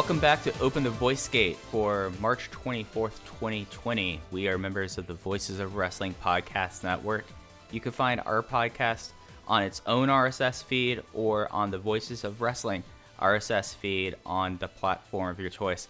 [0.00, 4.18] Welcome back to Open the Voice Gate for March 24th, 2020.
[4.30, 7.26] We are members of the Voices of Wrestling Podcast Network.
[7.70, 9.10] You can find our podcast
[9.46, 12.82] on its own RSS feed or on the Voices of Wrestling
[13.20, 15.86] RSS feed on the platform of your choice.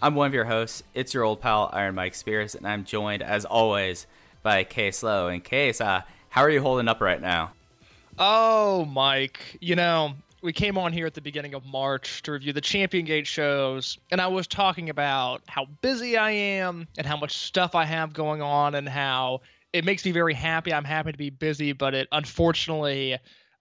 [0.00, 0.82] I'm one of your hosts.
[0.94, 4.06] It's your old pal Iron Mike Spears, and I'm joined as always
[4.42, 5.28] by Case Lowe.
[5.28, 7.50] And Case, uh, how are you holding up right now?
[8.18, 12.52] Oh, Mike, you know, we came on here at the beginning of March to review
[12.52, 17.16] the Champion Gate shows, and I was talking about how busy I am and how
[17.16, 20.74] much stuff I have going on and how it makes me very happy.
[20.74, 23.18] I'm happy to be busy, but it unfortunately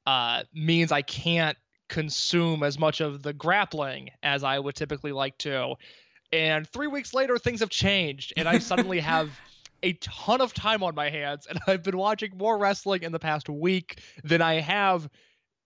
[0.08, 5.38] uh, means I can't consume as much of the grappling as I would typically like
[5.40, 5.76] to.
[6.34, 9.30] And three weeks later, things have changed, and I suddenly have
[9.84, 13.20] a ton of time on my hands, and I've been watching more wrestling in the
[13.20, 15.08] past week than I have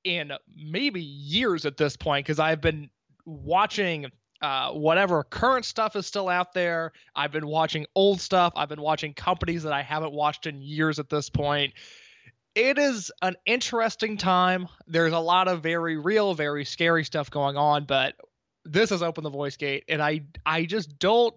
[0.06, 2.89] in maybe years at this point because I've been
[3.25, 4.06] watching
[4.42, 6.94] uh, whatever current stuff is still out there.
[7.16, 8.53] I've been watching old stuff.
[8.56, 11.74] I've been watching companies that I haven't watched in years at this point.
[12.53, 14.68] It is an interesting time.
[14.88, 18.16] There's a lot of very real, very scary stuff going on, but
[18.63, 21.35] this has opened the voice gate, and I I just don't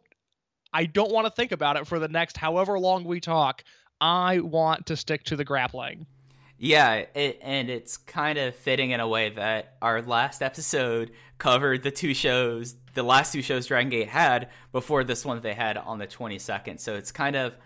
[0.73, 3.65] I don't want to think about it for the next however long we talk.
[4.01, 6.07] I want to stick to the grappling.
[6.59, 11.85] Yeah, it, and it's kind of fitting in a way that our last episode covered
[11.85, 15.77] the two shows, the last two shows Dragon Gate had before this one they had
[15.77, 16.81] on the 22nd.
[16.81, 17.57] So it's kind of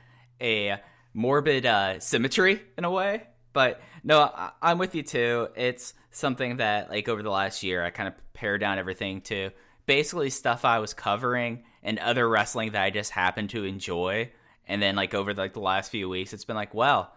[0.43, 0.79] a
[1.15, 3.23] morbid uh, symmetry in a way.
[3.55, 5.49] But no, I, I'm with you too.
[5.57, 9.51] It's something that, like, over the last year, I kind of pared down everything to
[9.87, 14.31] basically stuff I was covering and other wrestling that I just happened to enjoy.
[14.67, 17.15] And then, like, over like the last few weeks, it's been like, well,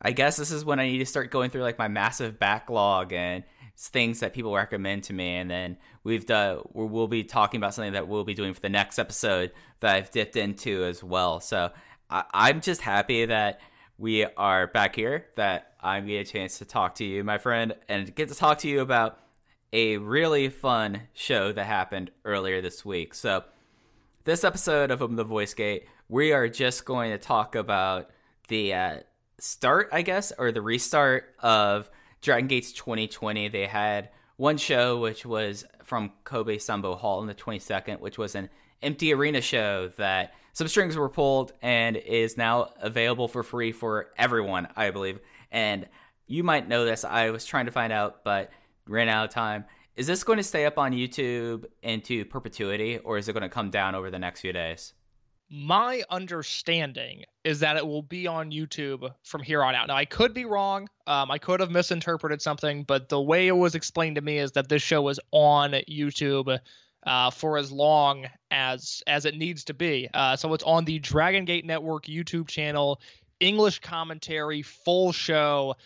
[0.00, 3.12] I guess this is when I need to start going through like my massive backlog
[3.12, 3.44] and
[3.76, 5.36] things that people recommend to me.
[5.36, 8.68] And then we've done, we'll be talking about something that we'll be doing for the
[8.68, 11.40] next episode that I've dipped into as well.
[11.40, 11.70] So
[12.10, 13.60] I, I'm just happy that
[13.96, 17.74] we are back here, that I get a chance to talk to you, my friend,
[17.88, 19.20] and get to talk to you about
[19.72, 23.14] a really fun show that happened earlier this week.
[23.14, 23.44] So
[24.24, 28.10] this episode of Open the Voice Gate, we are just going to talk about
[28.48, 28.98] the uh,
[29.38, 31.90] start, I guess, or the restart of
[32.20, 33.48] Dragon Gates 2020.
[33.48, 38.34] They had one show, which was from Kobe Sanbo Hall on the 22nd, which was
[38.34, 38.50] an
[38.82, 44.08] empty arena show that some strings were pulled and is now available for free for
[44.16, 45.20] everyone, I believe.
[45.50, 45.86] And
[46.26, 47.04] you might know this.
[47.04, 48.50] I was trying to find out, but
[48.86, 49.64] ran out of time.
[49.96, 53.48] Is this going to stay up on YouTube into perpetuity, or is it going to
[53.48, 54.92] come down over the next few days?
[55.50, 59.88] My understanding is that it will be on YouTube from here on out.
[59.88, 60.88] Now, I could be wrong.
[61.06, 64.52] Um, I could have misinterpreted something, but the way it was explained to me is
[64.52, 66.58] that this show is on YouTube
[67.06, 70.08] uh, for as long as as it needs to be.
[70.12, 73.00] Uh, so it's on the Dragon Gate Network YouTube channel,
[73.40, 75.76] English commentary, full show.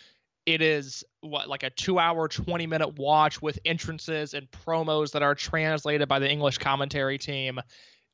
[0.45, 6.09] It is what like a two-hour, twenty-minute watch with entrances and promos that are translated
[6.09, 7.61] by the English commentary team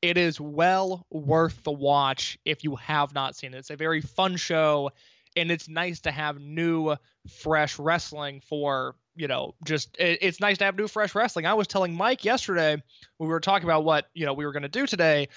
[0.01, 3.57] it is well worth the watch if you have not seen it.
[3.57, 4.91] It's a very fun show,
[5.35, 6.95] and it's nice to have new,
[7.41, 11.45] fresh wrestling for you know just it, it's nice to have new, fresh wrestling.
[11.45, 12.71] I was telling Mike yesterday
[13.17, 15.27] when we were talking about what you know we were going to do today.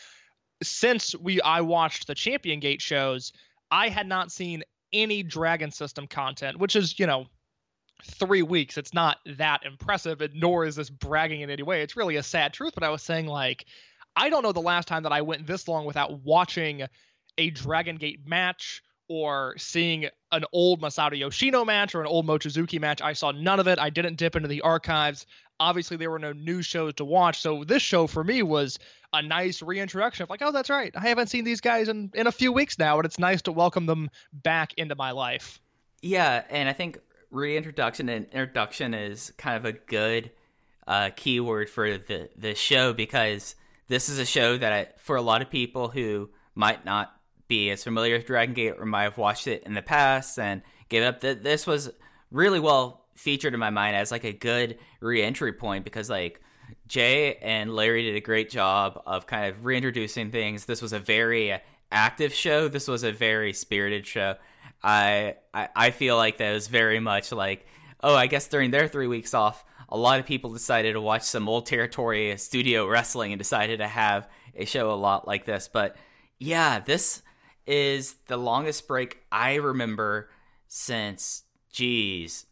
[0.63, 3.33] Since we I watched the Champion Gate shows,
[3.71, 4.63] I had not seen
[4.93, 7.27] any Dragon System content, which is you know
[8.05, 8.79] three weeks.
[8.79, 11.83] It's not that impressive, nor is this bragging in any way.
[11.83, 12.75] It's really a sad truth.
[12.75, 13.67] But I was saying like
[14.17, 16.83] I don't know the last time that I went this long without watching
[17.39, 22.81] a Dragon Gate match or seeing an old Masato Yoshino match or an old Mochizuki
[22.81, 23.03] match.
[23.03, 23.79] I saw none of it.
[23.79, 25.27] I didn't dip into the archives.
[25.61, 27.41] Obviously, there were no new shows to watch.
[27.41, 28.79] So this show for me was
[29.13, 30.93] a nice reintroduction of like, oh, that's right.
[30.97, 33.53] I haven't seen these guys in, in a few weeks now, and it's nice to
[33.53, 35.61] welcome them back into my life.
[36.01, 36.99] Yeah, and I think
[37.31, 40.31] reintroduction and introduction is kind of a good
[40.87, 43.55] uh, keyword for the the show because
[43.93, 47.15] this is a show that I, for a lot of people who might not
[47.47, 50.63] be as familiar with Dragon Gate or might have watched it in the past and
[50.89, 51.91] gave up that this was
[52.31, 56.41] really well featured in my mind as like a good re-entry point because like
[56.89, 60.65] Jay and Larry did a great job of kind of reintroducing things.
[60.65, 61.61] This was a very
[61.91, 62.69] active show.
[62.69, 64.37] This was a very spirited show.
[64.83, 67.67] I I, I feel like that was very much like
[68.03, 71.23] oh I guess during their three weeks off a lot of people decided to watch
[71.23, 75.69] some old territory studio wrestling and decided to have a show a lot like this.
[75.71, 75.97] But
[76.39, 77.23] yeah, this
[77.67, 80.31] is the longest break I remember
[80.67, 82.47] since, geez,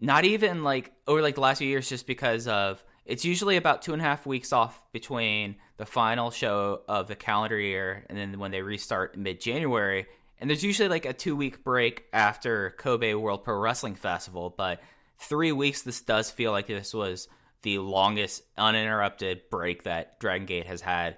[0.00, 3.82] not even like over like the last few years, just because of it's usually about
[3.82, 8.18] two and a half weeks off between the final show of the calendar year and
[8.18, 10.06] then when they restart mid January.
[10.40, 14.80] And there's usually like a two week break after Kobe World Pro Wrestling Festival, but
[15.18, 17.28] three weeks, this does feel like this was
[17.62, 21.16] the longest uninterrupted break that Dragon Gate has had,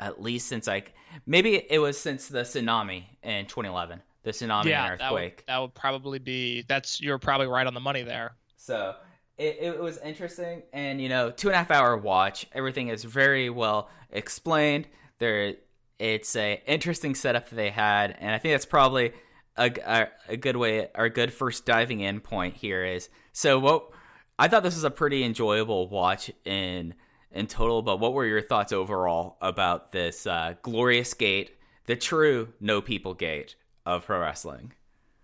[0.00, 0.94] at least since like
[1.26, 5.44] maybe it was since the tsunami in 2011, the tsunami yeah, and that would, earthquake.
[5.46, 8.34] that would probably be that's you're probably right on the money there.
[8.56, 8.96] So
[9.38, 12.46] it, it was interesting, and you know, two and a half hour watch.
[12.52, 14.88] Everything is very well explained.
[15.20, 15.54] There,
[15.98, 19.12] it's a interesting setup that they had, and I think that's probably
[19.58, 23.58] a, a, a good way or a good first diving in point here is so
[23.58, 23.90] what
[24.38, 26.94] I thought this was a pretty enjoyable watch in
[27.30, 31.50] in total, but what were your thoughts overall about this uh, glorious gate,
[31.86, 34.72] the true no people gate of pro wrestling?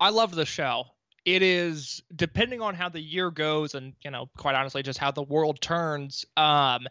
[0.01, 0.85] I love the show.
[1.25, 5.11] It is depending on how the year goes, and you know, quite honestly, just how
[5.11, 6.27] the world turns.
[6.37, 6.87] Um,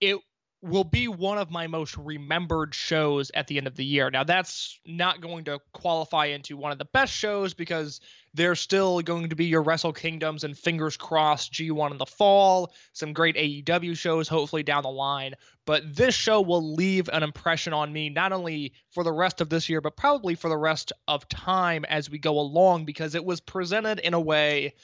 [0.00, 0.18] it
[0.64, 4.10] will be one of my most remembered shows at the end of the year.
[4.10, 8.00] Now, that's not going to qualify into one of the best shows because
[8.32, 12.72] there's still going to be your Wrestle Kingdoms and fingers crossed G1 in the fall,
[12.94, 15.34] some great AEW shows hopefully down the line.
[15.66, 19.50] But this show will leave an impression on me not only for the rest of
[19.50, 23.24] this year, but probably for the rest of time as we go along because it
[23.24, 24.74] was presented in a way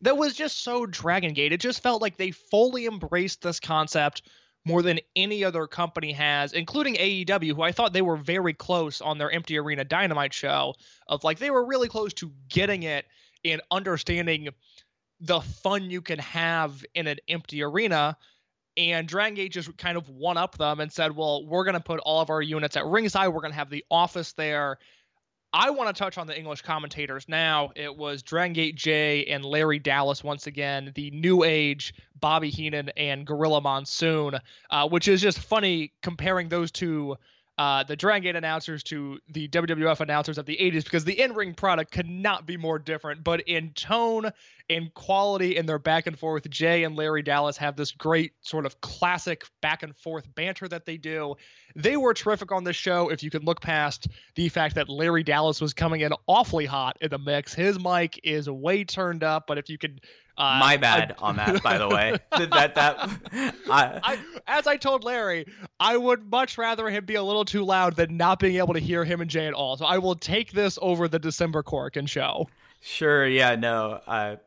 [0.00, 1.52] that was just so Dragon Gate.
[1.52, 4.22] It just felt like they fully embraced this concept
[4.64, 9.00] more than any other company has, including AEW, who I thought they were very close
[9.00, 10.74] on their Empty Arena Dynamite show.
[11.06, 13.04] Of like they were really close to getting it
[13.44, 14.48] and understanding
[15.20, 18.16] the fun you can have in an empty arena.
[18.76, 21.80] And Dragon Gate just kind of one up them and said, "Well, we're going to
[21.80, 23.28] put all of our units at ringside.
[23.28, 24.78] We're going to have the office there."
[25.56, 27.70] I want to touch on the English commentators now.
[27.76, 32.88] It was Dragon Gate J and Larry Dallas once again, the new age Bobby Heenan
[32.96, 34.40] and Gorilla Monsoon,
[34.70, 37.16] uh, which is just funny comparing those two,
[37.56, 41.34] uh, the Dragon Gate announcers to the WWF announcers of the 80s, because the in
[41.34, 43.22] ring product could not be more different.
[43.22, 44.30] But in tone,
[44.68, 48.66] in quality, in their back and forth, Jay and Larry Dallas have this great sort
[48.66, 51.36] of classic back and forth banter that they do.
[51.76, 53.10] They were terrific on this show.
[53.10, 56.96] If you can look past the fact that Larry Dallas was coming in awfully hot
[57.00, 59.46] in the mix, his mic is way turned up.
[59.46, 60.00] But if you could,
[60.36, 62.18] uh, My bad on that, by the way.
[62.30, 62.96] that that
[63.70, 65.46] I, I, as I told Larry,
[65.78, 68.80] I would much rather him be a little too loud than not being able to
[68.80, 69.76] hear him and Jay at all.
[69.76, 72.48] So I will take this over the December Korakuen show.
[72.80, 74.00] Sure, yeah, no.
[74.06, 74.38] I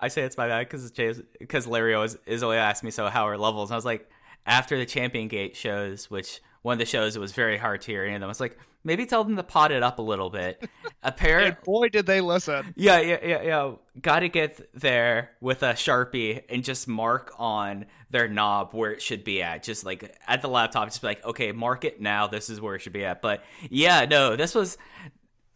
[0.00, 0.90] I say it's my bad because
[1.38, 3.70] because Larry always is always asking me so how are levels.
[3.70, 4.08] And I was like,
[4.46, 7.92] after the Champion Gate shows, which one of the shows it was very hard to
[7.92, 8.26] hear any of them.
[8.26, 10.68] I was like, maybe tell them to pot it up a little bit.
[11.02, 12.74] Apparently, boy, did they listen.
[12.76, 13.72] yeah, yeah, yeah, yeah.
[14.00, 19.02] Got to get there with a sharpie and just mark on their knob where it
[19.02, 19.62] should be at.
[19.62, 22.26] Just like at the laptop, just be like, okay, mark it now.
[22.26, 23.22] This is where it should be at.
[23.22, 24.78] But yeah, no, this was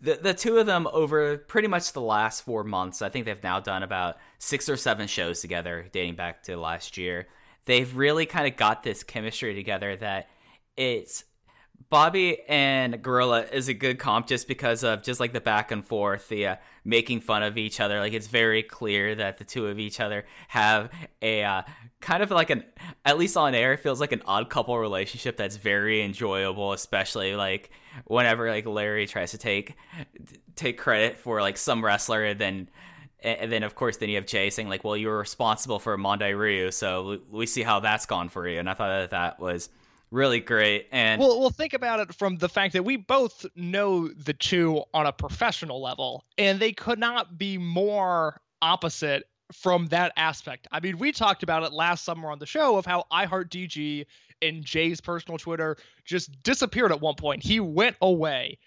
[0.01, 3.03] the the two of them over pretty much the last four months.
[3.03, 6.97] I think they've now done about six or seven shows together, dating back to last
[6.97, 7.27] year.
[7.67, 10.29] They've really kind of got this chemistry together that
[10.77, 11.25] it's
[11.91, 15.85] Bobby and Gorilla is a good comp just because of just like the back and
[15.85, 18.01] forth, the uh, making fun of each other.
[18.01, 20.91] Like it's very clear that the two of each other have
[21.23, 21.63] a uh,
[22.01, 22.65] kind of like an,
[23.05, 27.71] at least on air, feels like an odd couple relationship that's very enjoyable, especially like
[28.07, 29.75] whenever like Larry tries to take
[30.57, 32.69] take credit for like some wrestler, and then
[33.23, 35.97] and then of course then you have Jay saying like, well, you were responsible for
[35.97, 38.59] Mondai Ryu, so we see how that's gone for you.
[38.59, 39.69] And I thought that that was
[40.15, 40.87] really great.
[40.93, 44.85] And Well, well, think about it from the fact that we both know the two
[44.95, 50.67] on a professional level, and they could not be more opposite from that aspect.
[50.73, 53.51] I mean, we talked about it last summer on the show of how I Heart
[53.51, 54.07] DG
[54.41, 57.43] and Jay's personal Twitter just disappeared at one point.
[57.43, 58.59] He went away.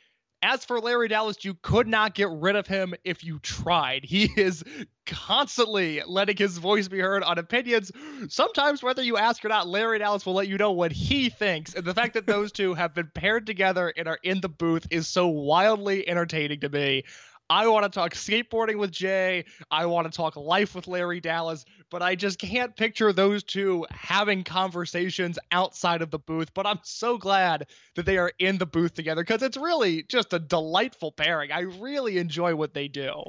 [0.43, 4.05] As for Larry Dallas, you could not get rid of him if you tried.
[4.05, 4.63] He is
[5.07, 7.91] constantly letting his voice be heard on opinions.
[8.29, 11.73] Sometimes, whether you ask or not, Larry Dallas will let you know what he thinks.
[11.73, 14.85] And the fact that those two have been paired together and are in the booth
[14.91, 17.03] is so wildly entertaining to me.
[17.49, 19.45] I want to talk skateboarding with Jay.
[19.71, 23.85] I want to talk life with Larry Dallas, but I just can't picture those two
[23.91, 26.53] having conversations outside of the booth.
[26.53, 30.33] But I'm so glad that they are in the booth together because it's really just
[30.33, 31.51] a delightful pairing.
[31.51, 33.23] I really enjoy what they do.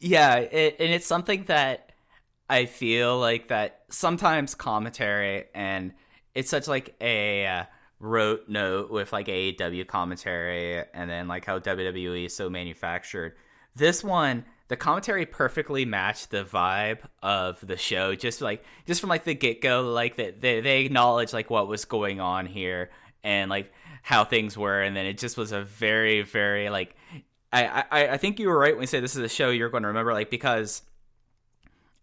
[0.00, 1.92] Yeah, it, and it's something that
[2.48, 5.92] I feel like that sometimes commentary and
[6.34, 7.64] it's such like a uh,
[8.00, 13.34] rote note with like AEW commentary and then like how WWE is so manufactured.
[13.74, 14.44] This one,
[14.74, 18.16] the commentary perfectly matched the vibe of the show.
[18.16, 21.68] Just like just from like the get go, like that they, they acknowledge like what
[21.68, 22.90] was going on here
[23.22, 26.96] and like how things were, and then it just was a very very like
[27.52, 29.68] I, I, I think you were right when you said this is a show you're
[29.68, 30.82] going to remember, like because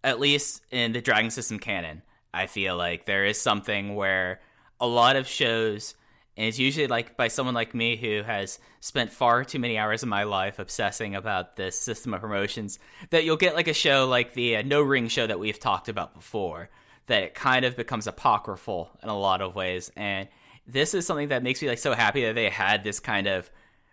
[0.01, 4.39] at least in the Dragon System canon, I feel like there is something where
[4.79, 5.93] a lot of shows,
[6.37, 10.03] and it's usually like by someone like me who has spent far too many hours
[10.03, 14.07] of my life obsessing about this system of promotions, that you'll get like a show
[14.07, 16.69] like the uh, No Ring show that we've talked about before,
[17.07, 20.29] that it kind of becomes apocryphal in a lot of ways, and
[20.65, 23.49] this is something that makes me like so happy that they had this kind of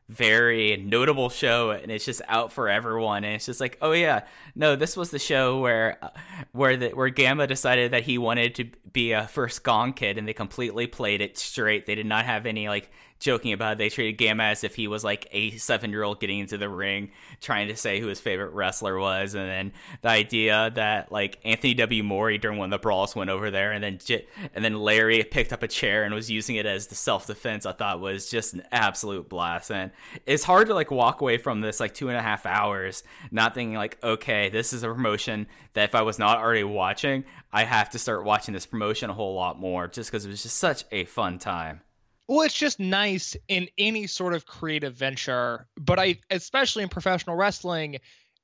[0.09, 3.25] very notable show and it's just out for everyone.
[3.25, 4.25] And it's just like oh yeah
[4.55, 6.11] no this was the show where uh,
[6.53, 10.27] where the where gamma decided that he wanted to be a first gong kid and
[10.27, 11.87] they completely played it straight.
[11.87, 14.87] They did not have any like joking about it they treated gamma as if he
[14.89, 17.11] was like a seven year old getting into the ring
[17.41, 19.73] trying to say who his favorite wrestler was and then
[20.03, 22.03] the idea that like anthony w.
[22.03, 25.23] Mori during one of the brawls went over there and then J- and then larry
[25.25, 28.55] picked up a chair and was using it as the self-defense i thought was just
[28.55, 29.71] an absolute blast.
[29.71, 29.91] And
[30.27, 33.55] it's hard to like walk away from this like two and a half hours not
[33.55, 37.65] thinking like okay this is a promotion that if i was not already watching i
[37.65, 40.57] have to start watching this promotion a whole lot more just because it was just
[40.57, 41.81] such a fun time
[42.29, 47.37] Well, it's just nice in any sort of creative venture, but I especially in professional
[47.37, 47.99] wrestling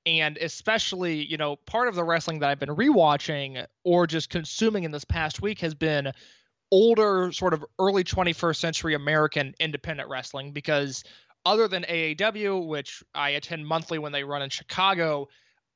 [0.06, 4.84] and especially, you know, part of the wrestling that I've been rewatching or just consuming
[4.84, 6.12] in this past week has been
[6.70, 11.04] older sort of early 21st century American independent wrestling because
[11.46, 15.28] other than AAW, which I attend monthly when they run in Chicago,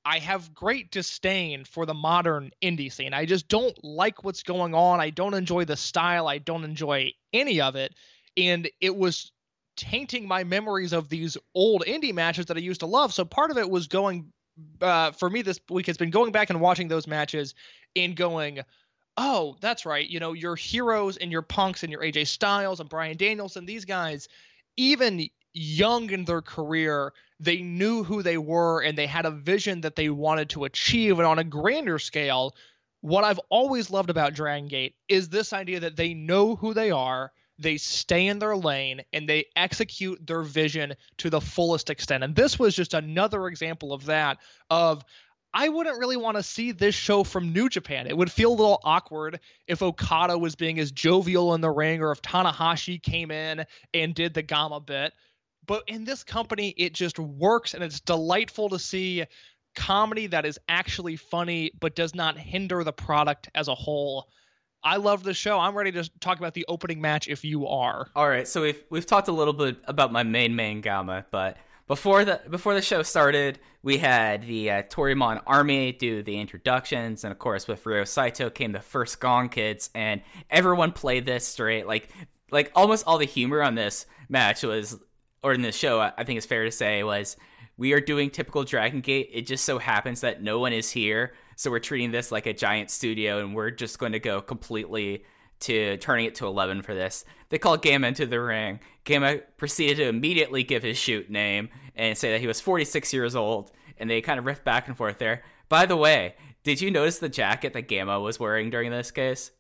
[0.09, 3.13] I have great disdain for the modern indie scene.
[3.13, 5.03] I just don't like what's going on.
[5.03, 6.27] I don't enjoy the style.
[6.27, 7.95] I don't enjoy any of it.
[8.35, 9.33] And it was
[9.77, 13.13] tainting my memories of these old indie matches that I used to love.
[13.13, 14.33] So part of it was going,
[14.81, 17.55] uh, for me this week has been going back and watching those matches
[17.95, 18.61] and going,
[19.19, 20.09] oh, that's right.
[20.09, 23.85] You know, your heroes and your punks and your AJ Styles and Bryan Danielson, these
[23.85, 24.27] guys,
[24.79, 29.83] even young in their career, they knew who they were and they had a vision
[29.83, 31.19] that they wanted to achieve.
[31.19, 32.55] And on a grander scale,
[33.01, 36.91] what I've always loved about Dragon Gate is this idea that they know who they
[36.91, 42.25] are, they stay in their lane, and they execute their vision to the fullest extent.
[42.25, 44.39] And this was just another example of that.
[44.71, 45.05] Of
[45.55, 48.07] I wouldn't really want to see this show from New Japan.
[48.07, 52.03] It would feel a little awkward if Okada was being as jovial in the ring
[52.03, 55.15] or if Tanahashi came in and did the Gamma bit.
[55.69, 59.25] But in this company, it just works and it's delightful to see
[59.77, 64.29] comedy that is actually funny but does not hinder the product as a whole.
[64.83, 65.61] I love the show.
[65.61, 68.09] I'm ready to talk about the opening match if you are.
[68.17, 71.59] All right, so we've we've talked a little bit about my main main gamma, but
[71.87, 77.25] before the before the show started, we had the uh, Toryumon Army do the introductions,
[77.25, 81.47] and of course with Ryo Saito came the first Gong Kids, and everyone played this
[81.47, 81.87] straight.
[81.87, 82.09] Like
[82.51, 84.99] like almost all the humor on this match was,
[85.43, 87.37] or in this show, I I think it's fair to say was.
[87.77, 89.31] We are doing typical Dragon Gate.
[89.33, 92.53] It just so happens that no one is here, so we're treating this like a
[92.53, 95.23] giant studio, and we're just going to go completely
[95.61, 97.25] to turning it to 11 for this.
[97.49, 98.81] They called Gamma into the ring.
[99.05, 103.35] Gamma proceeded to immediately give his shoot name and say that he was 46 years
[103.35, 105.43] old, and they kind of riffed back and forth there.
[105.69, 109.51] By the way, did you notice the jacket that Gamma was wearing during this case?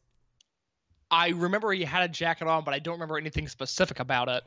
[1.10, 4.42] I remember he had a jacket on, but I don't remember anything specific about it.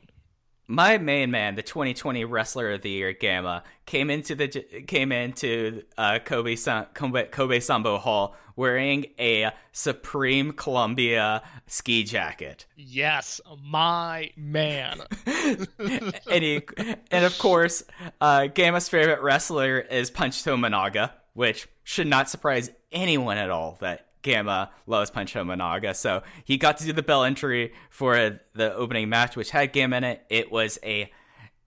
[0.68, 4.48] My main man, the 2020 Wrestler of the Year, Gamma, came into the
[4.86, 12.66] came into uh, Kobe San, Kobe, Kobe Sanbo Hall wearing a Supreme Columbia ski jacket,
[12.76, 15.00] Yes, my man.
[15.26, 16.62] and he,
[17.10, 17.82] and of course,
[18.20, 24.06] uh, Gamma's favorite wrestler is Punch Tominaga, which should not surprise anyone at all that
[24.22, 25.94] Gamma loves Punch Tominaga.
[25.94, 29.96] So he got to do the bell entry for the opening match, which had Gamma
[29.98, 30.26] in it.
[30.30, 31.10] It was a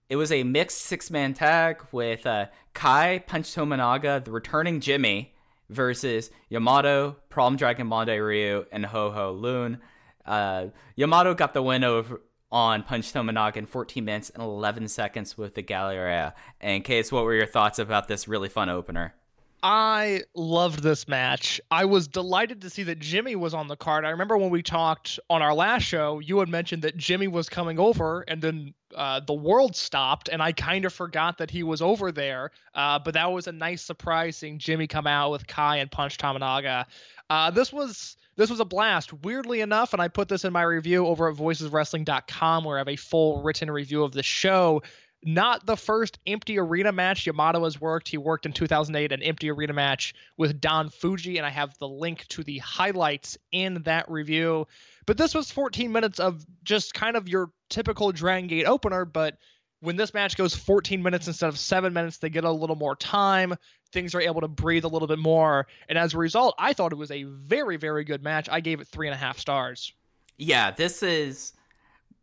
[0.08, 5.34] it was a mixed six man tag with uh, Kai Punch Tominaga, the returning Jimmy,
[5.68, 9.78] versus Yamato, Problem Dragon Mondai Ryu, and Ho Ho Loon.
[10.24, 12.20] Uh, Yamato got the win over
[12.50, 16.34] on Punch Tominaga in 14 minutes and 11 seconds with the Galleria.
[16.60, 19.14] And Case, what were your thoughts about this really fun opener?
[19.62, 21.60] I loved this match.
[21.70, 24.04] I was delighted to see that Jimmy was on the card.
[24.04, 27.48] I remember when we talked on our last show, you had mentioned that Jimmy was
[27.48, 31.62] coming over, and then uh, the world stopped, and I kind of forgot that he
[31.62, 32.50] was over there.
[32.74, 36.18] Uh, but that was a nice surprise seeing Jimmy come out with Kai and Punch
[36.18, 36.84] Tominaga.
[37.28, 39.12] Uh, this was this was a blast.
[39.24, 42.88] Weirdly enough, and I put this in my review over at voiceswrestling.com, where I have
[42.88, 44.82] a full written review of the show
[45.24, 48.08] not the first empty arena match Yamato has worked.
[48.08, 51.88] He worked in 2008 an empty arena match with Don Fuji, and I have the
[51.88, 54.66] link to the highlights in that review.
[55.06, 59.38] But this was 14 minutes of just kind of your typical Dragon Gate opener, but
[59.80, 62.96] when this match goes 14 minutes instead of seven minutes, they get a little more
[62.96, 63.54] time.
[63.92, 65.66] Things are able to breathe a little bit more.
[65.88, 68.48] And as a result, I thought it was a very, very good match.
[68.50, 69.92] I gave it three and a half stars.
[70.38, 71.52] Yeah, this is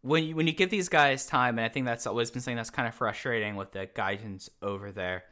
[0.03, 2.57] when you, when you give these guys time, and I think that's always been something
[2.57, 5.24] that's kind of frustrating with the guidance over there.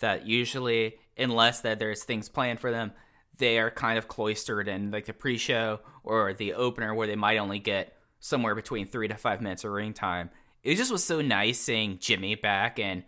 [0.00, 2.92] That usually, unless that there's things planned for them,
[3.38, 7.38] they are kind of cloistered in like the pre-show or the opener, where they might
[7.38, 10.30] only get somewhere between three to five minutes of ring time.
[10.64, 13.04] It just was so nice seeing Jimmy back, and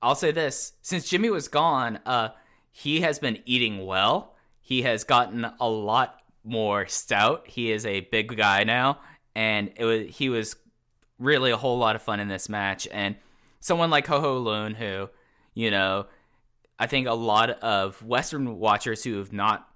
[0.00, 2.30] I'll say this: since Jimmy was gone, uh,
[2.70, 4.36] he has been eating well.
[4.60, 7.48] He has gotten a lot more stout.
[7.48, 9.00] He is a big guy now,
[9.34, 10.56] and it was he was
[11.18, 12.88] really a whole lot of fun in this match.
[12.90, 13.16] And
[13.60, 15.08] someone like Ho Ho Loon, who
[15.54, 16.06] you know,
[16.78, 19.68] I think a lot of Western watchers who have not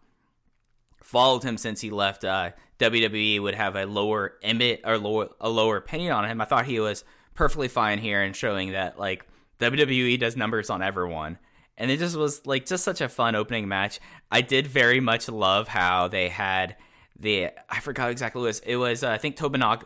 [1.02, 5.48] followed him since he left uh, WWE would have a lower image or lower a
[5.48, 6.40] lower opinion on him.
[6.40, 9.24] I thought he was perfectly fine here and showing that like
[9.60, 11.38] WWE does numbers on everyone.
[11.78, 14.00] And it just was like just such a fun opening match.
[14.30, 16.76] I did very much love how they had
[17.18, 18.58] the I forgot exactly what it was.
[18.60, 19.84] It was uh, I think Tobinaga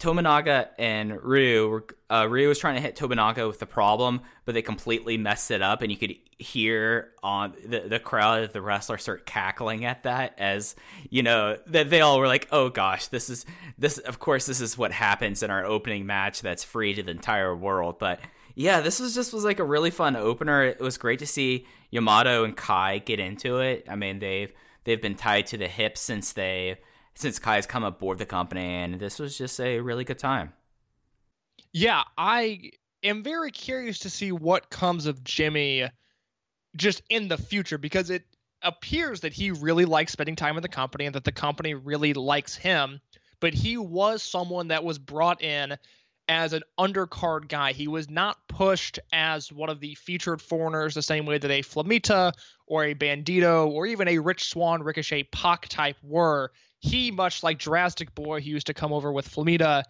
[0.00, 4.54] Tominaga and Ryu were uh, Ryu was trying to hit Tobinaga with the problem, but
[4.54, 9.02] they completely messed it up, and you could hear on the the crowd the wrestlers
[9.02, 10.74] start cackling at that as
[11.10, 13.44] you know that they all were like, "Oh gosh, this is
[13.78, 13.98] this.
[13.98, 17.54] Of course, this is what happens in our opening match that's free to the entire
[17.54, 18.20] world." But
[18.54, 20.64] yeah, this was just was like a really fun opener.
[20.64, 23.86] It was great to see Yamato and Kai get into it.
[23.88, 24.52] I mean, they've
[24.90, 26.76] they've been tied to the hip since they
[27.14, 30.52] since Kai's come aboard the company, and this was just a really good time.
[31.72, 32.72] Yeah, I
[33.04, 35.88] am very curious to see what comes of Jimmy
[36.76, 38.24] just in the future because it
[38.62, 42.14] appears that he really likes spending time with the company and that the company really
[42.14, 43.00] likes him.
[43.38, 45.76] But he was someone that was brought in
[46.30, 47.72] as an undercard guy.
[47.72, 51.60] He was not pushed as one of the featured foreigners the same way that a
[51.60, 52.32] Flamita
[52.68, 56.52] or a Bandito or even a Rich Swann, Ricochet, Pac type were.
[56.78, 59.82] He, much like Drastic Boy, who used to come over with Flamita,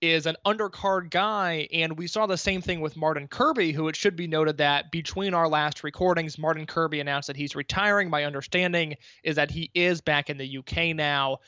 [0.00, 1.68] is an undercard guy.
[1.72, 4.90] And we saw the same thing with Martin Kirby, who it should be noted that
[4.90, 8.10] between our last recordings, Martin Kirby announced that he's retiring.
[8.10, 11.38] My understanding is that he is back in the UK now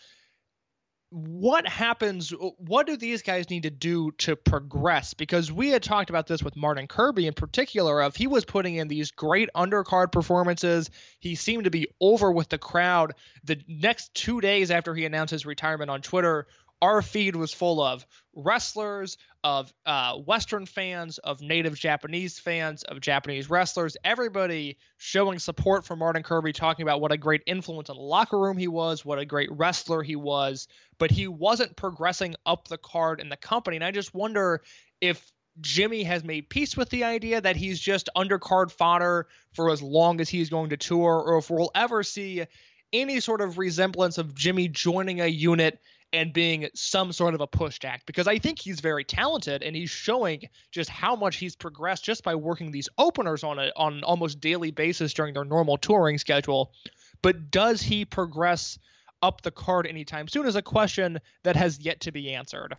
[1.16, 5.14] what happens uh, what do these guys need to do to progress?
[5.14, 8.74] Because we had talked about this with martin kirby in particular of he was putting
[8.74, 10.90] in these great undercard performances.
[11.18, 13.14] He seemed to be over with the crowd.
[13.44, 16.48] The next two days after he announced his retirement on twitter
[16.82, 23.00] our feed was full of wrestlers, of uh, Western fans, of native Japanese fans, of
[23.00, 27.96] Japanese wrestlers, everybody showing support for Martin Kirby, talking about what a great influence in
[27.96, 32.34] the locker room he was, what a great wrestler he was, but he wasn't progressing
[32.44, 33.76] up the card in the company.
[33.76, 34.62] And I just wonder
[35.00, 39.80] if Jimmy has made peace with the idea that he's just undercard fodder for as
[39.80, 42.44] long as he's going to tour, or if we'll ever see
[42.92, 45.78] any sort of resemblance of Jimmy joining a unit
[46.12, 49.74] and being some sort of a push act because I think he's very talented and
[49.74, 53.94] he's showing just how much he's progressed just by working these openers on a on
[53.94, 56.72] an almost daily basis during their normal touring schedule.
[57.22, 58.78] But does he progress
[59.22, 62.76] up the card anytime soon is a question that has yet to be answered.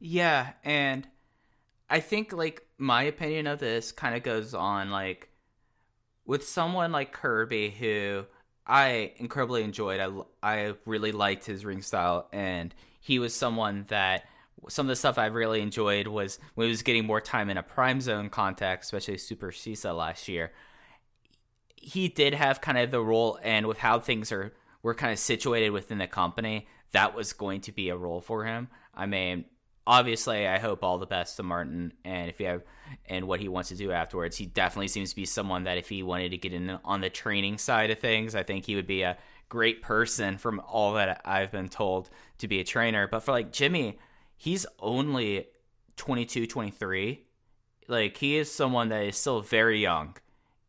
[0.00, 1.06] Yeah, and
[1.90, 5.28] I think like my opinion of this kind of goes on like
[6.24, 8.24] with someone like Kirby who
[8.68, 10.00] I incredibly enjoyed.
[10.00, 10.10] I
[10.42, 14.24] I really liked his ring style and he was someone that
[14.68, 17.56] some of the stuff I really enjoyed was when he was getting more time in
[17.56, 20.52] a prime zone context, especially Super Shisa last year.
[21.76, 24.52] He did have kind of the role and with how things are
[24.82, 28.44] were kind of situated within the company, that was going to be a role for
[28.44, 28.68] him.
[28.94, 29.44] I mean,
[29.88, 32.62] obviously I hope all the best to Martin and if you have
[33.06, 34.36] and what he wants to do afterwards.
[34.36, 37.10] He definitely seems to be someone that if he wanted to get in on the
[37.10, 39.16] training side of things, I think he would be a
[39.48, 43.08] great person from all that I've been told to be a trainer.
[43.08, 43.98] But for like Jimmy,
[44.36, 45.46] he's only
[45.96, 47.24] 22, 23.
[47.88, 50.16] Like he is someone that is still very young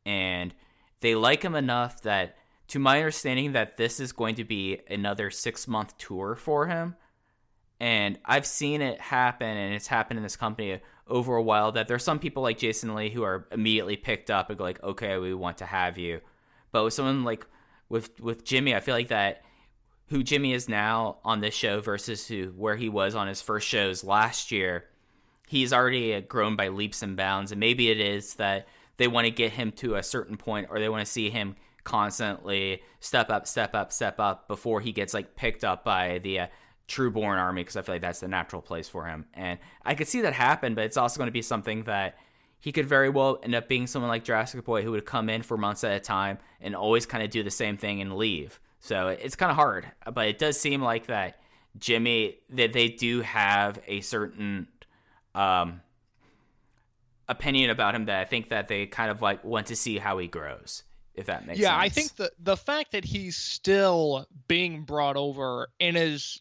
[0.05, 0.53] and
[1.01, 2.37] they like him enough that
[2.69, 6.95] to my understanding that this is going to be another 6 month tour for him
[7.79, 11.71] and I've seen it happen, and it's happened in this company over a while.
[11.71, 14.83] That there's some people like Jason Lee who are immediately picked up and go like,
[14.83, 16.21] "Okay, we want to have you,"
[16.71, 17.45] but with someone like
[17.87, 19.43] with with Jimmy, I feel like that
[20.07, 23.67] who Jimmy is now on this show versus who where he was on his first
[23.67, 24.85] shows last year,
[25.47, 29.31] he's already grown by leaps and bounds, and maybe it is that they want to
[29.31, 33.47] get him to a certain point, or they want to see him constantly step up,
[33.47, 36.47] step up, step up before he gets like picked up by the uh,
[36.89, 39.25] Trueborn Army because I feel like that's the natural place for him.
[39.33, 42.17] And I could see that happen, but it's also going to be something that
[42.59, 45.43] he could very well end up being someone like Drastic Boy who would come in
[45.43, 48.59] for months at a time and always kind of do the same thing and leave.
[48.81, 51.39] So it's kind of hard, but it does seem like that
[51.77, 54.67] Jimmy that they do have a certain
[55.35, 55.81] um,
[57.27, 60.17] opinion about him that I think that they kind of like want to see how
[60.17, 60.83] he grows.
[61.13, 61.63] If that makes sense.
[61.63, 61.83] yeah, sense.
[61.83, 66.39] I think the the fact that he's still being brought over and is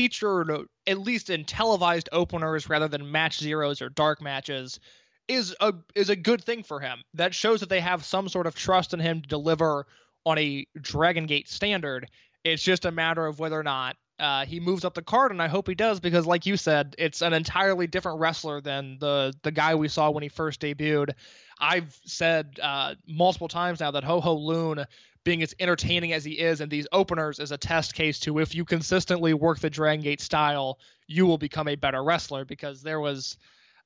[0.00, 0.50] featured
[0.86, 4.80] at least in televised openers rather than match zeros or dark matches
[5.28, 7.02] is a is a good thing for him.
[7.12, 9.86] That shows that they have some sort of trust in him to deliver
[10.24, 12.08] on a Dragon Gate standard.
[12.44, 15.42] It's just a matter of whether or not uh, he moves up the card, and
[15.42, 19.34] I hope he does because, like you said, it's an entirely different wrestler than the
[19.42, 21.10] the guy we saw when he first debuted.
[21.58, 24.86] I've said uh, multiple times now that Ho Ho Loon
[25.24, 28.54] being as entertaining as he is in these openers is a test case to if
[28.54, 33.00] you consistently work the Dragon Gate style, you will become a better wrestler because there
[33.00, 33.36] was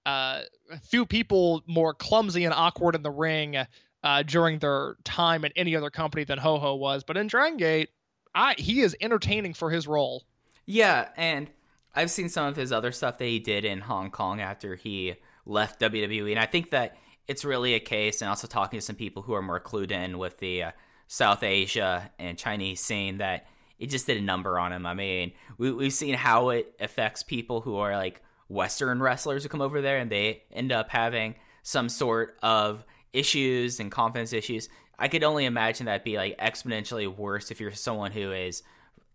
[0.06, 3.56] uh, a few people more clumsy and awkward in the ring
[4.04, 7.02] uh, during their time at any other company than Ho Ho was.
[7.02, 7.90] But in Dragon Gate,
[8.34, 10.24] I, he is entertaining for his role.
[10.66, 11.50] Yeah, and
[11.94, 15.14] I've seen some of his other stuff that he did in Hong Kong after he
[15.46, 18.20] left WWE, and I think that it's really a case.
[18.20, 20.70] And also talking to some people who are more clued in with the uh,
[21.06, 23.46] South Asia and Chinese scene that
[23.78, 24.86] it just did a number on him.
[24.86, 29.48] I mean, we, we've seen how it affects people who are like Western wrestlers who
[29.48, 34.68] come over there and they end up having some sort of issues and confidence issues.
[34.98, 38.62] I could only imagine that be like exponentially worse if you're someone who is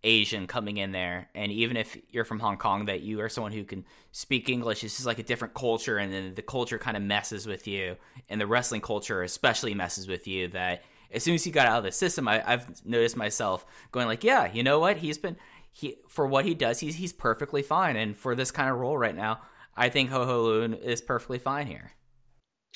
[0.04, 3.52] Asian coming in there, and even if you're from Hong Kong, that you are someone
[3.52, 4.84] who can speak English.
[4.84, 7.98] It's just like a different culture, and then the culture kind of messes with you,
[8.30, 10.48] and the wrestling culture especially messes with you.
[10.48, 14.08] That as soon as he got out of the system, I, I've noticed myself going
[14.08, 14.98] like, yeah, you know what?
[14.98, 15.38] He's been
[15.72, 18.98] he for what he does, he's he's perfectly fine, and for this kind of role
[18.98, 19.42] right now,
[19.76, 21.94] I think Ho Ho Loon is perfectly fine here.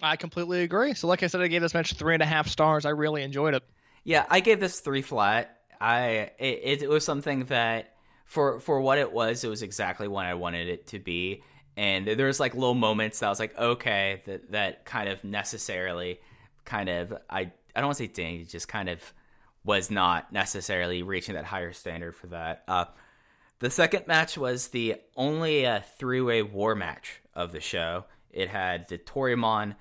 [0.02, 0.94] I completely agree.
[0.94, 2.86] So, like I said, I gave this match three and a half stars.
[2.86, 3.64] I really enjoyed it.
[4.04, 5.60] Yeah, I gave this three flat.
[5.80, 7.94] I it, it was something that
[8.26, 11.44] for for what it was, it was exactly what I wanted it to be.
[11.76, 16.20] And there's like little moments that I was like, okay, that that kind of necessarily,
[16.66, 19.14] kind of I I don't want to say dang, just kind of
[19.64, 22.64] was not necessarily reaching that higher standard for that.
[22.68, 22.86] Uh,
[23.60, 28.06] the second match was the only uh, three-way war match of the show.
[28.30, 29.76] It had the Toryumon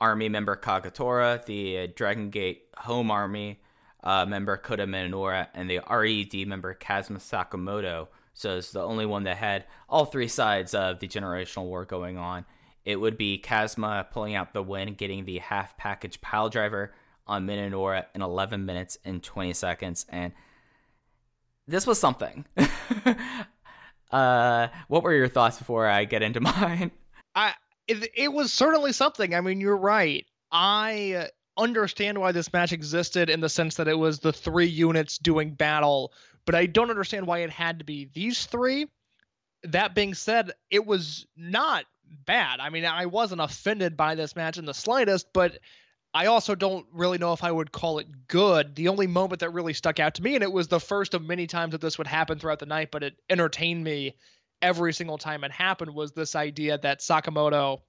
[0.00, 3.60] Army member Kagetora, the uh, Dragon Gate Home Army
[4.02, 8.08] uh, member Kota Minoura, and the RED member Kazuma Sakamoto.
[8.32, 12.16] So it's the only one that had all three sides of the generational war going
[12.16, 12.46] on.
[12.86, 16.94] It would be Kazuma pulling out the win, getting the half package pile driver
[17.30, 20.04] on Minoura in 11 minutes and 20 seconds.
[20.08, 20.32] And
[21.66, 22.44] this was something.
[24.10, 26.90] uh, what were your thoughts before I get into mine?
[27.34, 27.54] I
[27.86, 29.34] it, it was certainly something.
[29.34, 30.26] I mean, you're right.
[30.50, 35.18] I understand why this match existed in the sense that it was the three units
[35.18, 36.12] doing battle,
[36.46, 38.86] but I don't understand why it had to be these three.
[39.64, 41.84] That being said, it was not
[42.26, 42.60] bad.
[42.60, 45.58] I mean, I wasn't offended by this match in the slightest, but
[46.12, 48.74] I also don't really know if I would call it good.
[48.74, 51.22] The only moment that really stuck out to me, and it was the first of
[51.22, 54.16] many times that this would happen throughout the night, but it entertained me,
[54.62, 57.80] every single time it happened was this idea that Sakamoto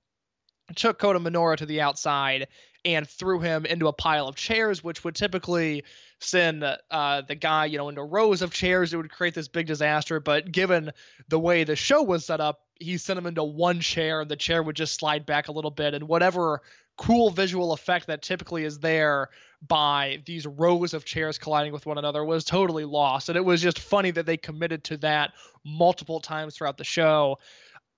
[0.75, 2.47] took Kota Minoura to the outside
[2.85, 5.83] and threw him into a pile of chairs, which would typically
[6.19, 8.93] send uh, the guy, you know, into rows of chairs.
[8.93, 10.19] It would create this big disaster.
[10.19, 10.91] But given
[11.27, 14.35] the way the show was set up, he sent him into one chair, and the
[14.35, 16.61] chair would just slide back a little bit, and whatever
[16.97, 19.29] cool visual effect that typically is there
[19.67, 23.29] by these rows of chairs colliding with one another was totally lost.
[23.29, 27.37] And it was just funny that they committed to that multiple times throughout the show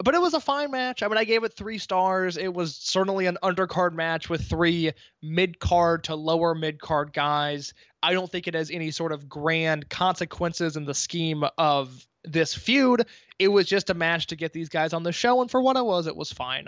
[0.04, 1.04] but it was a fine match.
[1.04, 2.38] I mean, I gave it three stars.
[2.38, 7.74] It was certainly an undercard match with three mid card to lower mid card guys.
[8.02, 12.54] I don't think it has any sort of grand consequences in the scheme of this
[12.54, 13.06] feud.
[13.40, 15.78] It was just a match to get these guys on the show, and for what
[15.78, 16.68] it was, it was fine.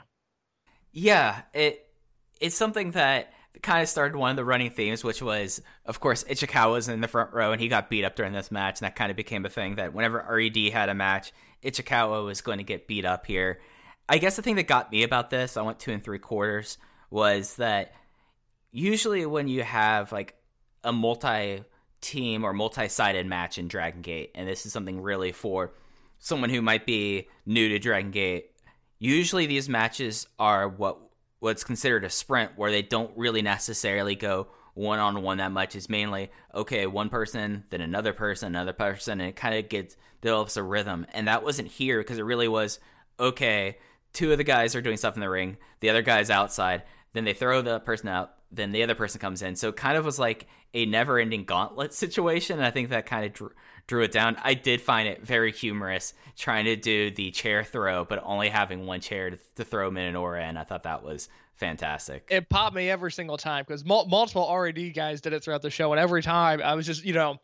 [0.91, 1.84] Yeah, it
[2.39, 6.23] it's something that kind of started one of the running themes, which was, of course,
[6.25, 8.85] Ichikawa was in the front row and he got beat up during this match, and
[8.85, 11.31] that kind of became a thing that whenever RED had a match,
[11.63, 13.59] Ichikawa was going to get beat up here.
[14.07, 16.77] I guess the thing that got me about this, I went two and three quarters,
[17.09, 17.93] was that
[18.71, 20.35] usually when you have like
[20.83, 21.63] a multi
[22.01, 25.73] team or multi sided match in Dragon Gate, and this is something really for
[26.19, 28.51] someone who might be new to Dragon Gate,
[28.99, 30.99] usually these matches are what
[31.39, 35.75] what's considered a sprint where they don't really necessarily go one on one that much.
[35.75, 39.97] It's mainly okay, one person, then another person, another person, and it kind of gets
[40.21, 41.05] develops a rhythm.
[41.13, 42.79] And that wasn't here because it really was
[43.19, 43.77] okay.
[44.13, 46.83] Two of the guys are doing stuff in the ring, the other guy's outside.
[47.13, 49.55] Then they throw the person out, then the other person comes in.
[49.55, 52.57] So it kind of was like a never ending gauntlet situation.
[52.57, 53.51] And I think that kind of drew,
[53.87, 54.37] drew it down.
[54.43, 58.85] I did find it very humorous trying to do the chair throw, but only having
[58.85, 60.57] one chair to, to throw Minoura in.
[60.57, 62.27] I thought that was fantastic.
[62.29, 65.69] It popped me every single time because mul- multiple RED guys did it throughout the
[65.69, 67.37] show, and every time I was just, you know,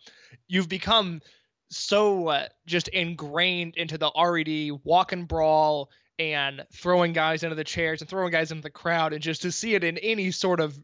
[0.48, 1.22] you've become
[1.70, 5.90] so uh, just ingrained into the RED walk and brawl
[6.22, 9.52] and throwing guys into the chairs and throwing guys into the crowd, and just to
[9.52, 10.78] see it in any sort of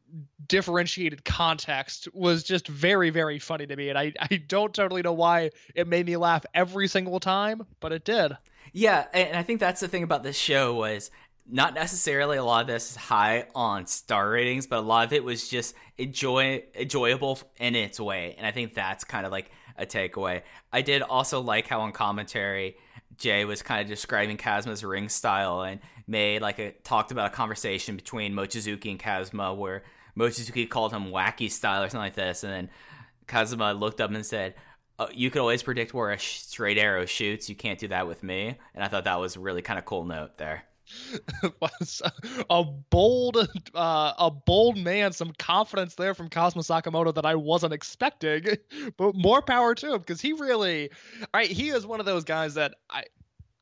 [0.47, 3.89] differentiated context was just very, very funny to me.
[3.89, 7.91] And I, I don't totally know why it made me laugh every single time, but
[7.91, 8.37] it did.
[8.73, 11.09] Yeah, and I think that's the thing about this show was
[11.49, 15.13] not necessarily a lot of this is high on star ratings, but a lot of
[15.13, 19.49] it was just enjoy enjoyable in its way, and I think that's kind of like
[19.77, 20.41] a takeaway.
[20.73, 22.77] I did also like how on commentary
[23.17, 27.35] Jay was kind of describing Kazma's ring style and made like a talked about a
[27.35, 29.83] conversation between Mochizuki and Kazma where
[30.17, 32.69] Mochizuki called him wacky style or something like this, and then
[33.27, 34.55] Kazuma looked up and said.
[34.99, 37.49] Uh, you could always predict where a straight arrow shoots.
[37.49, 39.85] You can't do that with me, and I thought that was a really kind of
[39.85, 40.63] cool note there.
[41.59, 42.01] Was
[42.49, 43.37] a bold
[43.73, 48.57] uh, a bold man some confidence there from Kazma Sakamoto that I wasn't expecting
[48.97, 50.89] but more power to him because he really
[51.33, 53.03] right he is one of those guys that I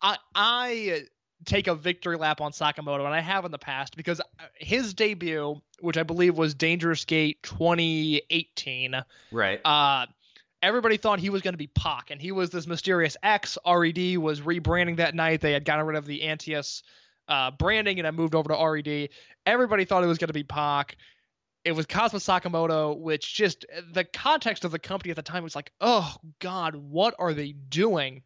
[0.01, 1.01] I I
[1.45, 4.21] take a victory lap on Sakamoto and I have in the past because
[4.55, 8.95] his debut which I believe was Dangerous Gate 2018
[9.31, 9.61] Right.
[9.65, 10.05] uh
[10.61, 13.55] everybody thought he was going to be Pac, and he was this mysterious X.
[13.67, 15.41] RED was rebranding that night.
[15.41, 16.81] They had gotten rid of the Antias
[17.27, 19.09] uh, branding and I moved over to RED.
[19.45, 20.97] Everybody thought it was going to be Pac.
[21.63, 25.55] It was Kazma Sakamoto, which just the context of the company at the time was
[25.55, 28.21] like, oh God, what are they doing?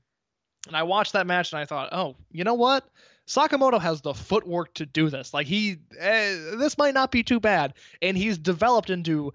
[0.68, 2.90] And I watched that match and I thought, oh, you know what?
[3.30, 5.34] Sakamoto has the footwork to do this.
[5.34, 9.34] Like he, eh, this might not be too bad, and he's developed into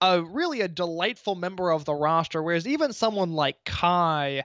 [0.00, 2.42] a really a delightful member of the roster.
[2.42, 4.44] Whereas even someone like Kai,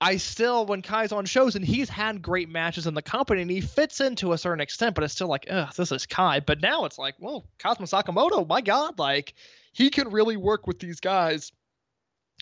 [0.00, 3.50] I still when Kai's on shows and he's had great matches in the company and
[3.50, 6.40] he fits in to a certain extent, but it's still like, ugh, this is Kai.
[6.40, 9.34] But now it's like, well, Kazma Sakamoto, my God, like
[9.72, 11.50] he can really work with these guys.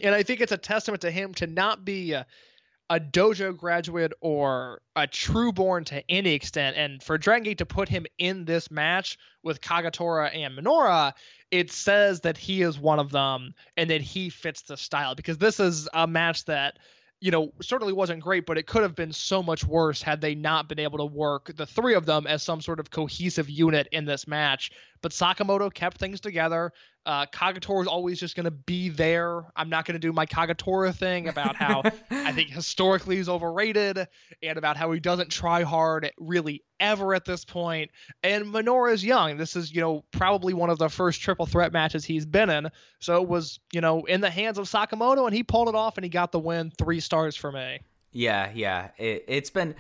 [0.03, 2.27] And I think it's a testament to him to not be a,
[2.91, 6.77] a dojo graduate or a true born to any extent.
[6.77, 11.15] And for Dragon Gate to put him in this match with Kagetora and Minoura,
[11.51, 15.39] it says that he is one of them and that he fits the style because
[15.39, 16.79] this is a match that
[17.21, 20.35] you know, certainly wasn't great, but it could have been so much worse had they
[20.35, 23.89] not been able to work the three of them as some sort of cohesive unit
[23.93, 24.71] in this match.
[25.01, 26.73] But Sakamoto kept things together.
[27.07, 29.45] Uh, Kagetora is always just going to be there.
[29.55, 34.09] I'm not going to do my Kagetora thing about how I think historically he's overrated
[34.43, 37.93] and about how he doesn't try hard really ever at this point.
[38.25, 39.37] And Minoura is young.
[39.37, 42.71] This is, you know, probably one of the first triple threat matches he's been in.
[42.99, 45.97] So it was, you know, in the hands of Sakamoto and he pulled it off
[45.97, 46.73] and he got the win.
[46.77, 47.79] Three stars for me.
[48.11, 48.91] Yeah, yeah.
[48.99, 49.77] It, it's been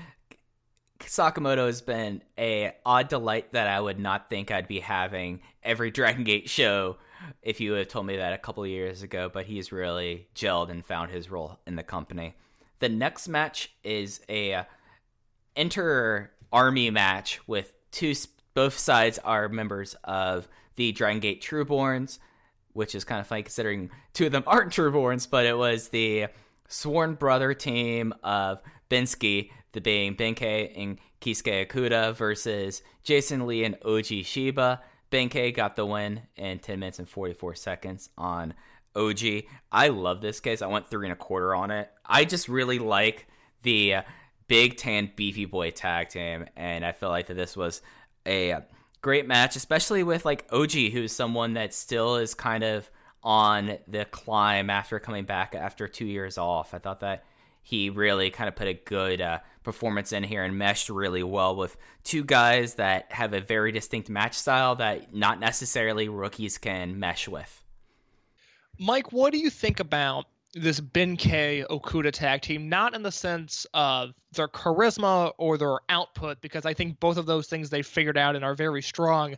[1.00, 5.90] Sakamoto has been a odd delight that I would not think I'd be having every
[5.90, 6.98] Dragon Gate show
[7.42, 9.30] if you had told me that a couple years ago.
[9.32, 12.34] But he's really gelled and found his role in the company.
[12.78, 14.64] The next match is a uh,
[15.54, 18.14] inter army match with two.
[18.54, 22.18] Both sides are members of the Dragon Gate Trueborns,
[22.72, 26.26] which is kind of funny considering two of them aren't Trueborns, but it was the
[26.68, 28.60] sworn brother team of
[28.90, 34.80] Bensky, the being Benkei and Kisuke Akuda versus Jason Lee and Oji Shiba.
[35.10, 38.54] Benkei got the win in 10 minutes and 44 seconds on
[38.94, 39.44] OG.
[39.70, 40.62] I love this case.
[40.62, 41.90] I went three and a quarter on it.
[42.04, 43.26] I just really like
[43.62, 43.96] the
[44.48, 47.82] big tan beefy boy tag team, and I feel like that this was
[48.26, 48.62] a
[49.02, 52.90] great match, especially with like OG, who's someone that still is kind of
[53.22, 56.74] on the climb after coming back after two years off.
[56.74, 57.24] I thought that
[57.62, 61.56] he really kind of put a good uh, performance in here and meshed really well
[61.56, 67.00] with two guys that have a very distinct match style that not necessarily rookies can
[67.00, 67.64] mesh with.
[68.78, 72.68] Mike, what do you think about this Benkei Okuda tag team?
[72.68, 77.26] Not in the sense of their charisma or their output, because I think both of
[77.26, 79.34] those things they figured out and are very strong.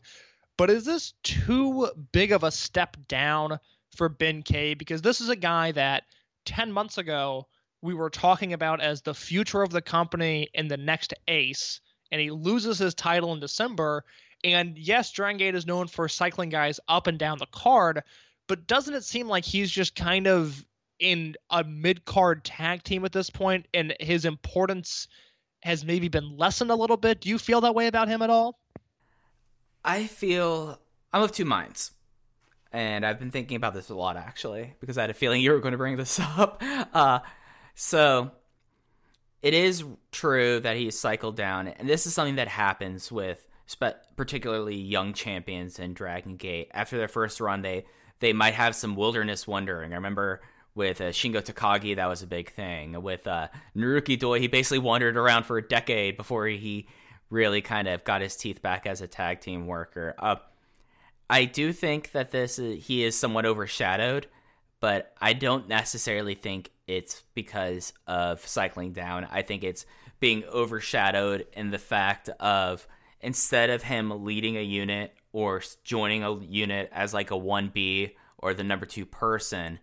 [0.59, 3.59] But is this too big of a step down
[3.97, 4.77] for Benkei?
[4.77, 6.03] Because this is a guy that
[6.45, 7.47] 10 months ago
[7.83, 12.21] we were talking about as the future of the company and the next ace, and
[12.21, 14.05] he loses his title in December.
[14.45, 18.03] And yes, Dragon Gate is known for cycling guys up and down the card,
[18.47, 20.65] but doesn't it seem like he's just kind of
[20.99, 25.07] in a mid card tag team at this point and his importance
[25.63, 27.21] has maybe been lessened a little bit?
[27.21, 28.59] Do you feel that way about him at all?
[29.85, 30.81] I feel
[31.13, 31.93] I'm of two minds.
[32.71, 35.53] And I've been thinking about this a lot actually, because I had a feeling you
[35.53, 36.63] were going to bring this up.
[36.93, 37.21] Uh,
[37.81, 38.33] so
[39.41, 43.47] it is true that he's cycled down, and this is something that happens with
[44.17, 46.73] particularly young champions in Dragon Gate.
[46.75, 47.85] After their first run, they
[48.19, 49.93] they might have some wilderness wandering.
[49.93, 50.41] I remember
[50.75, 53.01] with uh, Shingo Takagi, that was a big thing.
[53.01, 56.89] With uh, Naruki Doi, he basically wandered around for a decade before he
[57.31, 60.17] really kind of got his teeth back as a tag team worker.
[60.19, 60.37] Uh,
[61.31, 64.27] I do think that this is, he is somewhat overshadowed,
[64.81, 69.27] but I don't necessarily think it's because of cycling down.
[69.31, 69.87] I think it's
[70.21, 72.87] being overshadowed in the fact of
[73.21, 78.55] instead of him leading a unit or joining a unit as like a 1B or
[78.55, 79.79] the number 2 person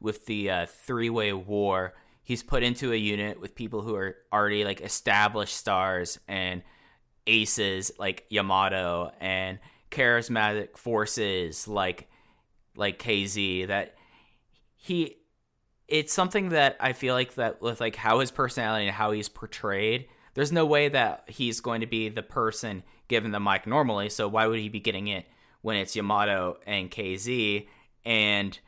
[0.00, 4.64] with the uh, three-way war, he's put into a unit with people who are already
[4.64, 6.62] like established stars and
[7.26, 9.58] aces like Yamato and
[9.90, 12.08] charismatic forces like
[12.76, 13.94] like KZ that
[14.84, 15.16] he
[15.88, 19.30] it's something that I feel like that with like how his personality and how he's
[19.30, 24.10] portrayed there's no way that he's going to be the person given the mic normally.
[24.10, 25.26] So why would he be getting it
[25.62, 27.66] when it's Yamato and KZ
[28.04, 28.58] and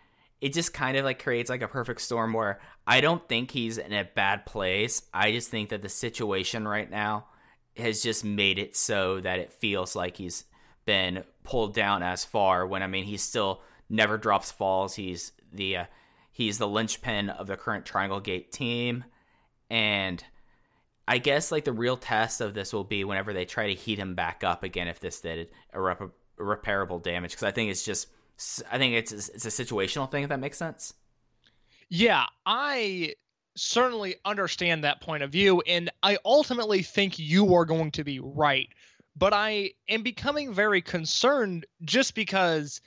[0.41, 3.79] it just kind of like creates like a perfect storm where I don't think he's
[3.79, 5.03] in a bad place.
[5.13, 7.27] I just think that the situation right now
[7.77, 10.45] has just made it so that it feels like he's
[10.85, 14.95] been pulled down as far when I mean he still never drops falls.
[14.95, 15.85] He's the uh,
[16.37, 19.05] he's the linchpin of the current Triangle Gate team,
[19.71, 20.23] and
[21.09, 23.99] I guess like the real test of this will be whenever they try to heat
[23.99, 28.09] him back up again if this did irrep- irreparable damage because I think it's just
[28.71, 30.93] I think it's it's a situational thing if that makes sense.
[31.89, 33.15] Yeah, I
[33.57, 38.21] certainly understand that point of view, and I ultimately think you are going to be
[38.21, 38.69] right.
[39.19, 42.83] But I am becoming very concerned just because,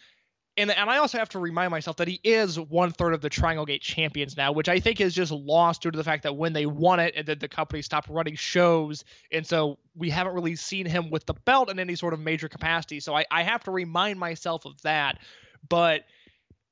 [0.59, 3.29] and and I also have to remind myself that he is one third of the
[3.29, 6.35] Triangle Gate champions now, which I think is just lost due to the fact that
[6.35, 10.33] when they won it, and then the company stopped running shows, and so we haven't
[10.33, 12.99] really seen him with the belt in any sort of major capacity.
[12.99, 15.17] So I, I have to remind myself of that.
[15.67, 16.05] But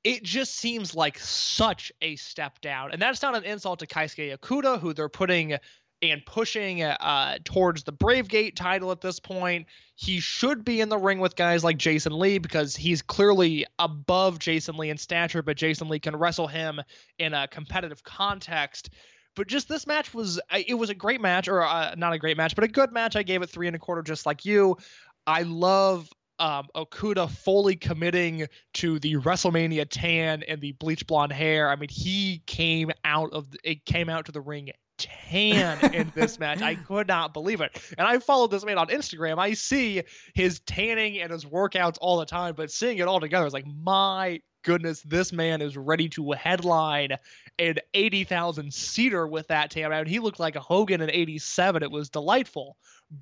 [0.03, 2.91] it just seems like such a step down.
[2.91, 5.57] And that's not an insult to Keisuke Okuda, who they're putting
[6.01, 9.65] and pushing uh, towards the Brave Gate title at this point.
[9.95, 14.39] He should be in the ring with guys like Jason Lee because he's clearly above
[14.39, 16.79] Jason Lee in stature, but Jason Lee can wrestle him
[17.17, 18.91] in a competitive context.
[19.35, 22.37] But just this match was, it was a great match, or uh, not a great
[22.37, 23.15] match, but a good match.
[23.15, 24.77] I gave it three and a quarter, just like you.
[25.25, 31.69] I love um, Okuda fully committing to the WrestleMania tan and the bleach blonde hair.
[31.69, 36.39] I mean, he came out of it came out to the ring tan in this
[36.39, 36.61] match.
[36.61, 37.79] I could not believe it.
[37.97, 39.37] And I followed this man on Instagram.
[39.39, 40.03] I see
[40.33, 43.65] his tanning and his workouts all the time, but seeing it all together is like,
[43.83, 47.11] my goodness, this man is ready to headline
[47.59, 49.93] an 80,000 seater with that tan.
[49.93, 51.83] I mean, he looked like a Hogan in 87.
[51.83, 52.75] It was delightful.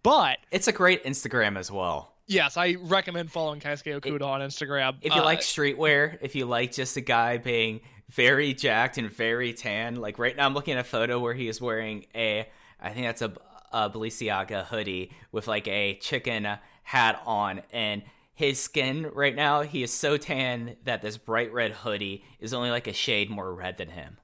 [0.03, 2.13] But It's a great Instagram as well.
[2.27, 4.97] yes, I recommend following Keisuke Okuda on Instagram.
[5.01, 9.11] If you Uh, like streetwear, if you like just a guy being very jacked and
[9.11, 9.95] very tan.
[9.95, 12.47] Like right now, I'm looking at a photo where he is wearing a,
[12.79, 13.33] I think that's a,
[13.71, 16.47] a Balenciaga hoodie with like a chicken
[16.83, 18.03] hat on, and
[18.35, 22.69] his skin right now, he is so tan that this bright red hoodie is only
[22.69, 24.17] like a shade more red than him.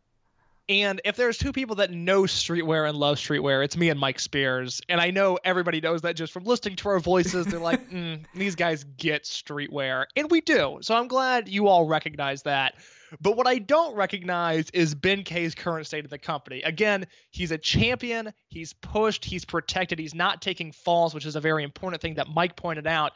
[0.68, 4.20] And if there's two people that know streetwear and love streetwear, it's me and Mike
[4.20, 4.82] Spears.
[4.88, 7.46] And I know everybody knows that just from listening to our voices.
[7.46, 10.06] They're like, mm, these guys get streetwear.
[10.16, 10.78] And we do.
[10.82, 12.76] So I'm glad you all recognize that.
[13.20, 16.62] But what I don't recognize is Benkei's current state of the company.
[16.62, 18.34] Again, he's a champion.
[18.48, 19.26] He's pushed.
[19.26, 20.00] He's protected.
[20.00, 23.14] He's not taking falls, which is a very important thing that Mike pointed out.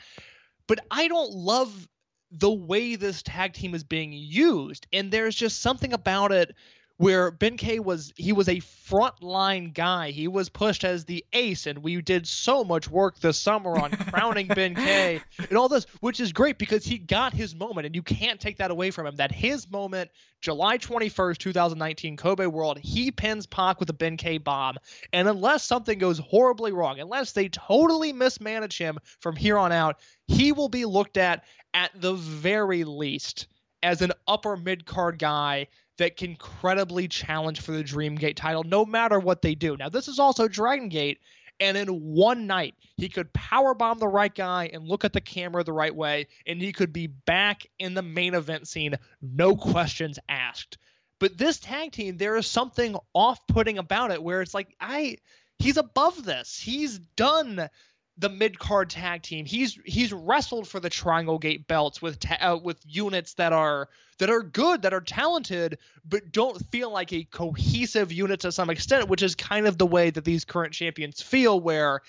[0.67, 1.87] But I don't love
[2.31, 4.87] the way this tag team is being used.
[4.91, 6.55] And there's just something about it
[6.97, 10.11] where Benkei was he was a frontline guy.
[10.11, 13.91] He was pushed as the ace, and we did so much work this summer on
[14.11, 18.01] crowning Benkei and all this, which is great because he got his moment, and you
[18.01, 19.15] can't take that away from him.
[19.17, 20.09] That his moment,
[20.41, 24.77] July 21st, 2019, Kobe World, he pins Pac with a Benkei bomb,
[25.11, 29.97] and unless something goes horribly wrong, unless they totally mismanage him from here on out,
[30.27, 31.43] he will be looked at
[31.73, 33.47] at the very least
[33.83, 35.67] as an upper mid card guy
[35.97, 39.77] that can credibly challenge for the Dreamgate title no matter what they do.
[39.77, 41.19] Now, this is also Dragon Gate,
[41.59, 45.63] and in one night, he could powerbomb the right guy and look at the camera
[45.63, 50.19] the right way, and he could be back in the main event scene, no questions
[50.27, 50.77] asked.
[51.19, 55.17] But this tag team, there is something off putting about it where it's like, I.
[55.57, 56.59] He's above this.
[56.59, 57.69] He's done
[58.17, 59.45] the mid card tag team.
[59.45, 63.89] He's he's wrestled for the Triangle Gate belts with ta- uh, with units that are
[64.19, 68.69] that are good, that are talented, but don't feel like a cohesive unit to some
[68.69, 71.59] extent, which is kind of the way that these current champions feel.
[71.59, 72.01] Where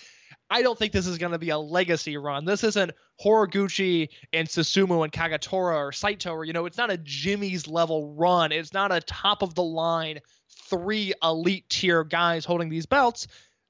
[0.49, 2.45] I don't think this is going to be a legacy run.
[2.45, 2.93] This isn't
[3.25, 8.15] Horiguchi and Susumu and Kagetora or Saito, or you know, it's not a Jimmyz level
[8.15, 8.53] run.
[8.53, 10.21] It's not a top of the line
[10.69, 13.27] three elite tier guys holding these belts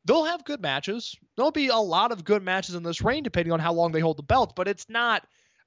[0.06, 1.16] they'll have good matches.
[1.36, 4.00] There'll be a lot of good matches in this reign, depending on how long they
[4.00, 5.26] hold the belt, but it's not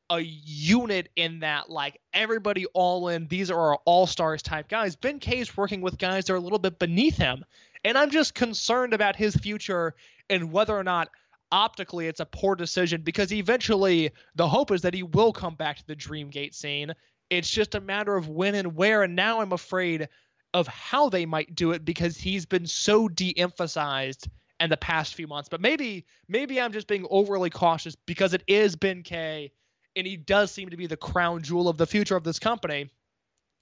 [0.10, 4.96] a unit in that, like, everybody all in, these are our all stars type guys.
[4.96, 7.46] Benkei's working with guys that are a little bit beneath him.
[7.84, 9.94] And I'm just concerned about his future
[10.30, 11.10] and whether or not
[11.52, 15.78] optically it's a poor decision because eventually the hope is that he will come back
[15.78, 16.94] to the Dreamgate scene.
[17.30, 19.04] It's just a matter of when and where.
[19.04, 20.10] And now I'm afraid
[20.54, 24.28] of how they might do it because he's been so de-emphasized
[24.60, 25.50] in the past few months.
[25.50, 29.52] But maybe maybe I'm just being overly cautious because it is Benkei
[29.96, 32.90] and he does seem to be the crown jewel of the future of this company.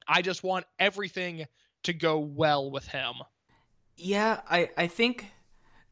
[0.08, 1.46] I just want everything
[1.84, 3.16] to go well with him.
[3.96, 5.32] Yeah, I, I think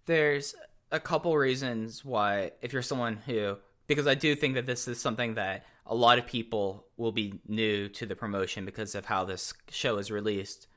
[0.05, 0.55] there's
[0.91, 4.99] a couple reasons why, if you're someone who, because I do think that this is
[4.99, 9.25] something that a lot of people will be new to the promotion because of how
[9.25, 10.67] this show is released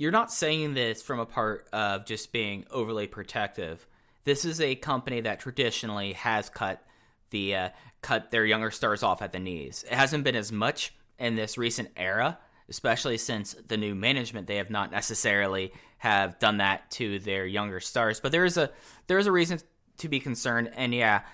[0.00, 3.86] you're not saying this from a part of just being overly protective.
[4.24, 6.82] This is a company that traditionally has cut
[7.28, 7.68] the uh,
[8.00, 9.84] cut their younger stars off at the knees.
[9.86, 12.38] It hasn't been as much in this recent era,
[12.70, 14.46] especially since the new management.
[14.46, 18.70] They have not necessarily have done that to their younger stars, but there is a
[19.06, 19.60] there is a reason
[19.98, 20.70] to be concerned.
[20.76, 21.24] And yeah,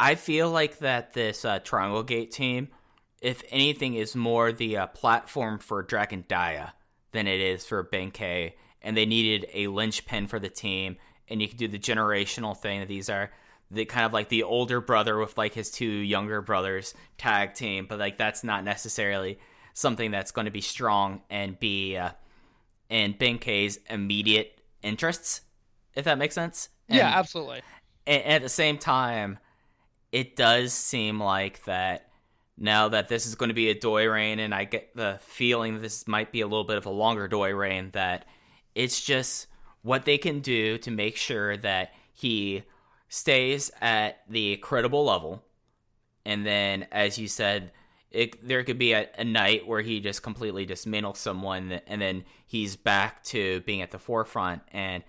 [0.00, 2.68] I feel like that this uh, Triangle Gate team,
[3.20, 6.72] if anything, is more the uh, platform for Dragon Dia
[7.12, 10.96] than it is for Benkei, and they needed a linchpin for the team.
[11.28, 13.30] And you could do the generational thing that these are
[13.70, 17.86] the kind of like the older brother with like his two younger brothers tag team,
[17.88, 19.38] but like that's not necessarily
[19.74, 22.10] something that's going to be strong and be uh,
[22.88, 25.42] in Benkei's immediate interests,
[25.94, 26.70] if that makes sense.
[26.88, 27.60] And, yeah, absolutely.
[28.06, 29.38] And at the same time,
[30.12, 32.07] it does seem like that
[32.60, 35.80] now that this is going to be a Doi reign, and I get the feeling
[35.80, 38.26] this might be a little bit of a longer Doi reign, that
[38.74, 39.46] it's just
[39.82, 42.64] what they can do to make sure that he
[43.08, 45.44] stays at the credible level.
[46.24, 47.70] And then, as you said,
[48.10, 52.24] it, there could be a, a, night where he just completely dismantles someone, and then
[52.46, 54.62] he's back to being at the forefront.
[54.72, 55.04] And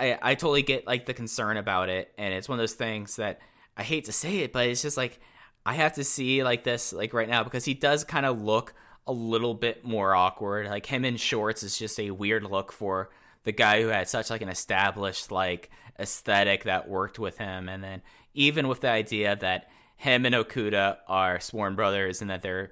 [0.00, 3.16] I, I totally get like the concern about it, and it's one of those things
[3.16, 3.38] that
[3.76, 5.20] I hate to say it, but it's just like
[5.66, 8.72] I have to see like this like right now because he does kind of look
[9.04, 10.66] a little bit more awkward.
[10.66, 13.10] Like him in shorts is just a weird look for
[13.42, 17.82] the guy who had such like an established like aesthetic that worked with him and
[17.82, 18.02] then
[18.34, 22.70] even with the idea that him and Okuda are sworn brothers and that they're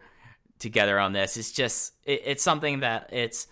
[0.59, 3.47] together on this it's just it, it's something that it's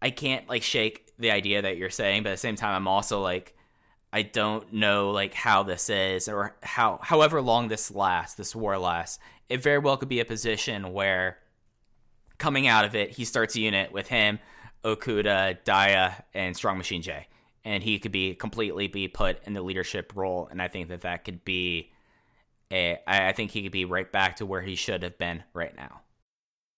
[0.00, 2.88] I can't like shake the idea that you're saying but at the same time I'm
[2.88, 3.54] also like
[4.12, 8.76] I don't know like how this is or how however long this lasts, this war
[8.78, 9.18] lasts.
[9.48, 11.38] It very well could be a position where
[12.38, 14.38] coming out of it, he starts a unit with him,
[14.84, 17.28] Okuda, Dia, and Strong Machine J,
[17.64, 21.02] and he could be completely be put in the leadership role, and I think that
[21.02, 21.90] that could be.
[22.70, 25.42] A, I I think he could be right back to where he should have been
[25.54, 26.00] right now.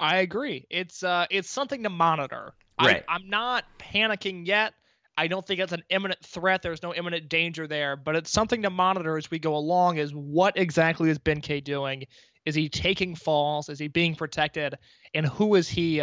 [0.00, 0.66] I agree.
[0.70, 2.54] It's uh, it's something to monitor.
[2.80, 3.04] Right.
[3.06, 4.72] I, I'm not panicking yet.
[5.18, 6.62] I don't think it's an imminent threat.
[6.62, 9.98] There's no imminent danger there, but it's something to monitor as we go along.
[9.98, 12.06] Is what exactly is Benkei doing?
[12.46, 13.68] Is he taking falls?
[13.68, 14.76] Is he being protected?
[15.12, 16.02] And who is he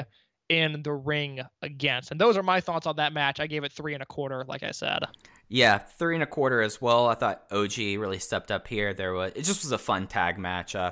[0.49, 2.11] in the ring against?
[2.11, 3.39] And those are my thoughts on that match.
[3.39, 4.99] I gave it three and a quarter, like I said.
[5.49, 7.07] Yeah, three and a quarter as well.
[7.07, 8.93] I thought OG really stepped up here.
[8.93, 10.75] There was it just was a fun tag match.
[10.75, 10.91] Uh,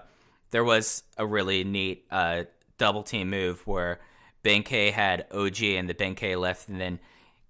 [0.50, 2.46] there was a really neat uh,
[2.78, 4.00] double team move where
[4.44, 7.00] Benkei had OG and the Benkei left, and then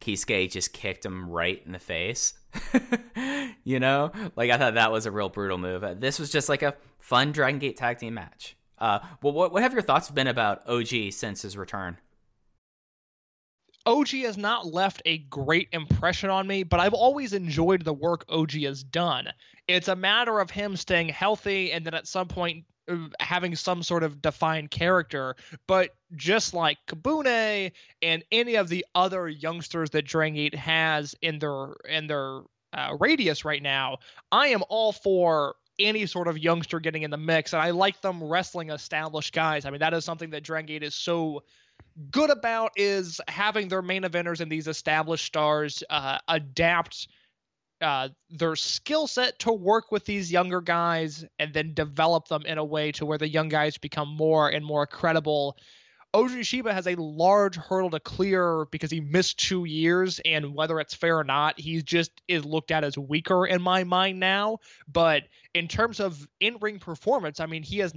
[0.01, 2.33] Keisuke just kicked him right in the face.
[3.63, 5.83] you know, like I thought that was a real brutal move.
[5.83, 8.55] Uh, This was just like a fun Dragon Gate tag team match.
[8.77, 11.97] Uh, well, what what have your thoughts been about OG since his return?
[13.87, 18.25] OG has not left a great impression on me, but I've always enjoyed the work
[18.29, 19.27] OG has done.
[19.67, 22.65] It's a matter of him staying healthy and then at some point
[23.19, 25.35] having some sort of defined character.
[25.67, 27.71] But just like Kabune
[28.01, 32.41] and any of the other youngsters that Dragon Gate has in their in their
[32.73, 33.97] uh, radius right now,
[34.31, 38.01] I am all for any sort of youngster getting in the mix, and I like
[38.01, 39.65] them wrestling established guys.
[39.65, 41.43] I mean, that is something that Dragon Gate is so
[42.11, 47.07] good about is having their main eventers and these established stars uh, adapt
[47.81, 52.57] uh, their skill set to work with these younger guys and then develop them in
[52.57, 55.57] a way to where the young guys become more and more credible.
[56.13, 60.79] Oji Shiba has a large hurdle to clear because he missed two years, and whether
[60.79, 64.59] it's fair or not, he just is looked at as weaker in my mind now.
[64.87, 65.23] But
[65.53, 67.93] in terms of in-ring performance, I mean, he has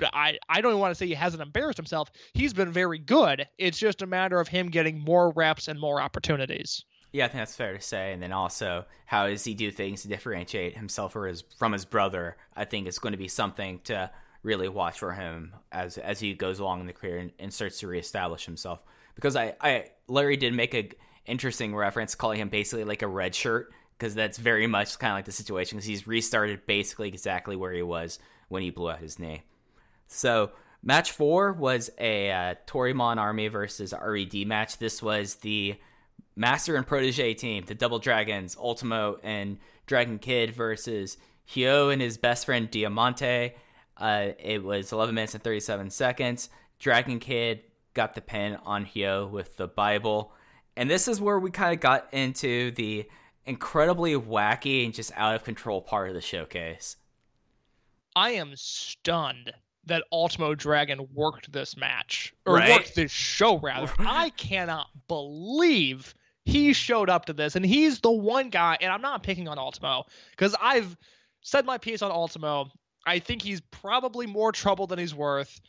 [0.00, 2.12] I, I don't even want to say he hasn't embarrassed himself.
[2.32, 3.48] He's been very good.
[3.58, 6.84] It's just a matter of him getting more reps and more opportunities.
[7.12, 8.12] Yeah, I think that's fair to say.
[8.12, 11.84] And then also, how does he do things to differentiate himself or his, from his
[11.84, 12.36] brother?
[12.54, 14.10] I think it's going to be something to
[14.42, 17.80] really watch for him as as he goes along in the career and, and starts
[17.80, 18.80] to reestablish himself.
[19.14, 20.90] Because I, I Larry did make a
[21.26, 25.16] interesting reference, calling him basically like a red shirt, because that's very much kind of
[25.16, 25.76] like the situation.
[25.76, 29.42] Because he's restarted basically exactly where he was when he blew out his knee.
[30.06, 30.52] So
[30.82, 34.78] match four was a uh, Toryumon Army versus RED match.
[34.78, 35.76] This was the
[36.38, 41.18] Master and Protege team, the Double Dragons, Ultimo and Dragon Kid versus
[41.52, 43.54] Hyo and his best friend Diamante.
[43.96, 46.48] Uh, it was 11 minutes and 37 seconds.
[46.78, 47.62] Dragon Kid
[47.92, 50.32] got the pin on Hyo with the Bible.
[50.76, 53.08] And this is where we kind of got into the
[53.44, 56.96] incredibly wacky and just out of control part of the showcase.
[58.14, 59.52] I am stunned
[59.86, 62.70] that Ultimo Dragon worked this match or Right?
[62.70, 63.90] worked this show rather.
[63.98, 66.14] I cannot believe
[66.48, 69.58] he showed up to this and he's the one guy and I'm not picking on
[69.58, 70.04] Ultimo
[70.36, 70.96] cuz I've
[71.42, 72.70] said my piece on Ultimo.
[73.06, 75.60] I think he's probably more trouble than he's worth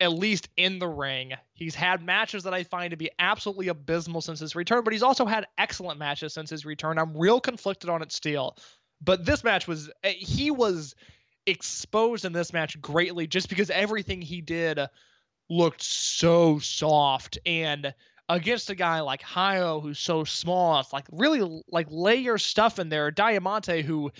[0.00, 1.32] at least in the ring.
[1.54, 5.02] He's had matches that I find to be absolutely abysmal since his return, but he's
[5.02, 6.98] also had excellent matches since his return.
[6.98, 8.56] I'm real conflicted on it still.
[9.00, 10.94] But this match was eh, he was
[11.46, 14.80] exposed in this match greatly just because everything he did
[15.48, 17.94] looked so soft and
[18.28, 22.78] against a guy like Hyo who's so small it's like really like lay your stuff
[22.78, 24.10] in there Diamante who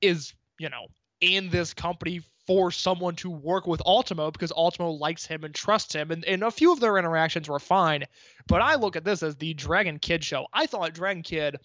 [0.00, 0.86] is you know
[1.20, 5.94] in this company for someone to work with Ultimo because Ultimo likes him and trusts
[5.94, 8.04] him and, and a few of their interactions were fine
[8.46, 11.56] but I look at this as the Dragon Kid show I thought Dragon Kid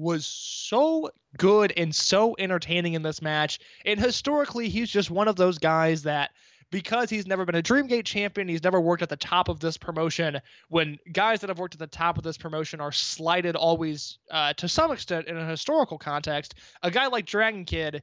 [0.00, 3.58] was so good and so entertaining in this match.
[3.84, 6.30] And historically, he's just one of those guys that
[6.70, 9.76] because he's never been a Dreamgate champion, he's never worked at the top of this
[9.76, 10.40] promotion.
[10.68, 14.52] When guys that have worked at the top of this promotion are slighted always uh,
[14.54, 18.02] to some extent in a historical context, a guy like Dragon Kid,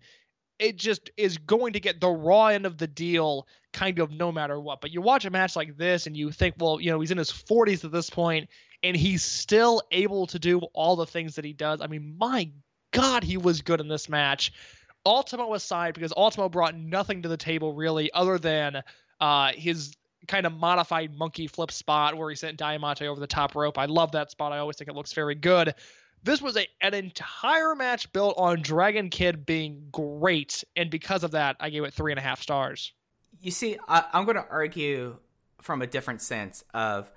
[0.60, 4.32] it just is going to get the raw end of the deal kind of no
[4.32, 4.82] matter what.
[4.82, 7.18] But you watch a match like this and you think, well, you know, he's in
[7.18, 8.50] his 40s at this point
[8.84, 11.82] and he's still able to do all the things that he does.
[11.82, 12.50] I mean, my
[12.92, 14.52] God, he was good in this match.
[15.08, 18.84] Ultimo aside, because Ultimo brought nothing to the table really, other than
[19.22, 19.96] uh, his
[20.28, 23.78] kind of modified monkey flip spot where he sent Diamante over the top rope.
[23.78, 24.52] I love that spot.
[24.52, 25.74] I always think it looks very good.
[26.24, 31.32] This was a an entire match built on Dragon Kid being great, and because of
[31.32, 32.92] that, I gave it three and a half stars.
[33.40, 35.18] You see, I, I'm going to argue
[35.62, 37.10] from a different sense of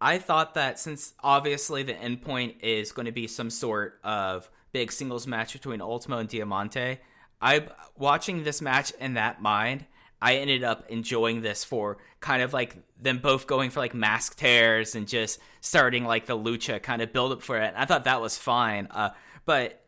[0.00, 4.90] I thought that since obviously the endpoint is going to be some sort of big
[4.92, 6.98] singles match between Ultimo and Diamante,
[7.40, 7.66] I
[7.96, 9.86] watching this match in that mind,
[10.20, 14.36] I ended up enjoying this for kind of like them both going for like mask
[14.36, 17.74] tears and just starting like the lucha kind of build up for it.
[17.76, 19.10] I thought that was fine, uh,
[19.44, 19.84] but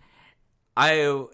[0.77, 1.25] I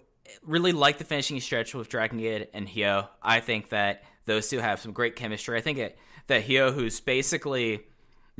[0.43, 3.07] really like the finishing stretch with Dragon Kid and Hyo.
[3.23, 5.57] I think that those two have some great chemistry.
[5.57, 5.97] I think it,
[6.27, 7.81] that Hyo, who's basically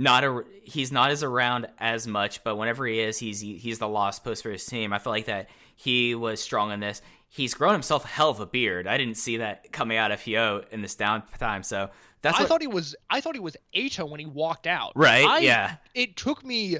[0.02, 3.88] not a he's not as around as much, but whenever he is, he's he's the
[3.88, 4.94] lost post for his team.
[4.94, 7.02] I feel like that he was strong in this.
[7.30, 8.88] He's grown himself a hell of a beard.
[8.88, 11.64] I didn't see that coming out of Hyo in this downtime.
[11.64, 11.92] So
[12.22, 14.94] that's I what, thought he was I thought he was Eita when he walked out.
[14.96, 15.76] Right, I- yeah.
[15.94, 16.78] It took me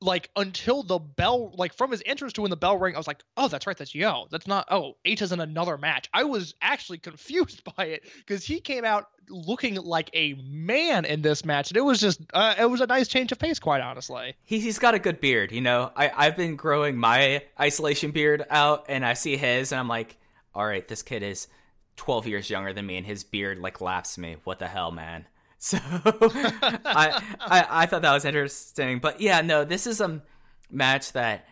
[0.00, 3.06] like until the bell like from his entrance to when the bell rang, I was
[3.06, 4.26] like, oh, that's right, that's Yo.
[4.30, 6.08] That's not oh, Eita's in another match.
[6.12, 11.22] I was actually confused by it because he came out looking like a man in
[11.22, 13.80] this match, and it was just uh, it was a nice change of pace, quite
[13.80, 14.34] honestly.
[14.44, 15.92] He, he's got a good beard, you know.
[15.96, 20.16] I, I've been growing my isolation beard out, and I see his, and I'm like,
[20.54, 21.48] all right, this kid is
[21.96, 24.36] 12 years younger than me, and his beard like laughs me.
[24.44, 25.26] What the hell, man?
[25.62, 30.22] So I, I I thought that was interesting, but yeah, no, this is a
[30.70, 31.46] match that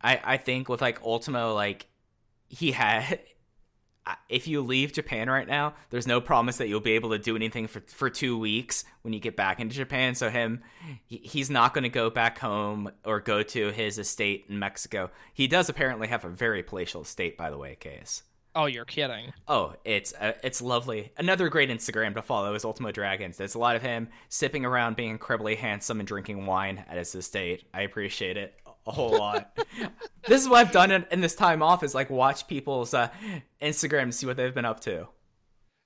[0.00, 1.86] I I think with like Ultimo, like
[2.48, 3.20] he had.
[4.28, 7.34] If you leave Japan right now, there's no promise that you'll be able to do
[7.34, 10.14] anything for for two weeks when you get back into Japan.
[10.14, 10.62] So him,
[11.04, 15.10] he, he's not going to go back home or go to his estate in Mexico.
[15.34, 18.22] He does apparently have a very palatial estate, by the way, case.
[18.56, 19.34] Oh, you're kidding.
[19.46, 21.12] Oh, it's uh, it's lovely.
[21.18, 23.36] Another great Instagram to follow is Ultimo Dragons.
[23.36, 27.14] There's a lot of him sipping around, being incredibly handsome, and drinking wine at his
[27.14, 27.64] estate.
[27.74, 28.54] I appreciate it
[28.86, 29.58] a whole lot.
[30.26, 33.08] this is what I've done in, in this time off is like watch people's uh,
[33.60, 35.06] Instagram and see what they've been up to.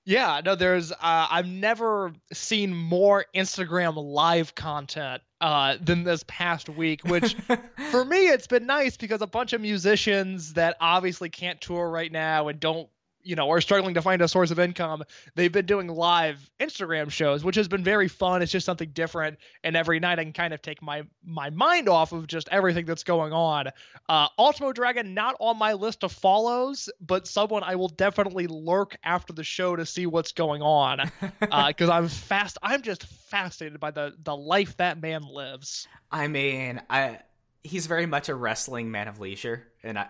[0.04, 6.68] Yeah, no, there's uh, I've never seen more Instagram live content uh, than this past
[6.68, 7.34] week, which
[7.90, 12.10] for me it's been nice because a bunch of musicians that obviously can't tour right
[12.10, 12.88] now and don't
[13.22, 15.02] you know are struggling to find a source of income
[15.34, 18.42] they've been doing live instagram shows which has been very fun.
[18.42, 19.38] It's just something different.
[19.64, 22.86] And every night i can kind of take my my mind off of just everything
[22.86, 23.68] that's going on.
[24.08, 28.96] Uh ultimo dragon not on my list of follows but someone i will definitely lurk
[29.04, 31.10] after the show to see what's going on.
[31.40, 35.86] Because i'm fast i'm just fascinated by the the life that man lives.
[36.10, 37.20] I mean, I
[37.62, 40.08] he's very much a wrestling man of leisure, and I,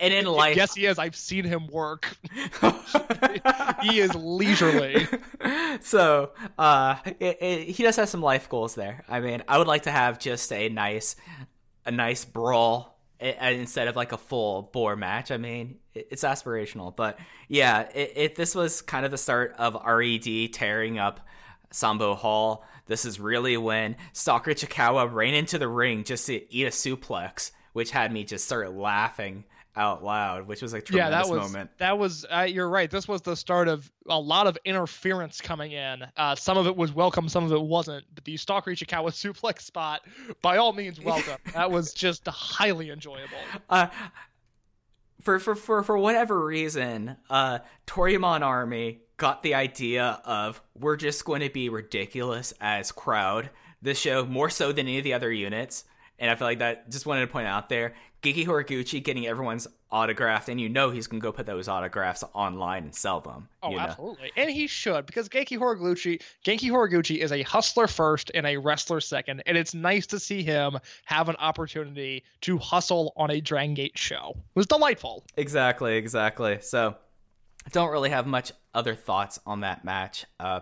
[0.00, 0.98] and in life, yes he is.
[0.98, 2.16] I've seen him work.
[3.82, 5.06] He is leisurely.
[5.80, 9.04] So uh it, it, he does have some life goals there.
[9.08, 11.16] I mean i would like to have just a nice
[11.86, 15.30] a nice brawl instead of like a full bore match.
[15.30, 17.18] I mean it's aspirational but
[17.48, 21.20] yeah it, it this was kind of the start of red tearing up
[21.72, 22.64] sanbo hall.
[22.86, 27.50] This is really when stalker ichikawa ran into the ring just to eat a suplex
[27.72, 29.44] which had me just start laughing
[29.74, 31.70] out loud which was a yeah that was moment.
[31.78, 32.90] that was uh, you're right.
[32.90, 36.04] This was the start of a lot of interference coming in.
[36.16, 38.04] Uh, some of it was welcome some of it wasn't.
[38.14, 40.02] But the stalker ichikawa suplex spot
[40.42, 41.38] by all means welcome.
[41.54, 43.38] That was just highly enjoyable.
[43.70, 43.86] Uh,
[45.22, 51.24] for for for for whatever reason, uh, Toryumon Army got the idea of we're just
[51.24, 53.50] going to be ridiculous as crowd
[53.80, 55.84] this show more so than any of the other units,
[56.18, 57.94] and I feel like that just wanted to point out there.
[58.20, 62.82] Genki Horiguchi getting everyone's autographed, and you know he's gonna go put those autographs online
[62.82, 63.48] and sell them.
[63.62, 63.82] oh you know?
[63.82, 68.56] absolutely and he should because genki horiguchi genki horiguchi is a hustler first and a
[68.56, 73.40] wrestler second and it's nice to see him have an opportunity to hustle on a
[73.40, 76.58] dragon gate show it was delightful Exactly, exactly.
[76.60, 76.96] So,
[77.70, 80.24] don't really have much other thoughts on that match.
[80.40, 80.60] Uh,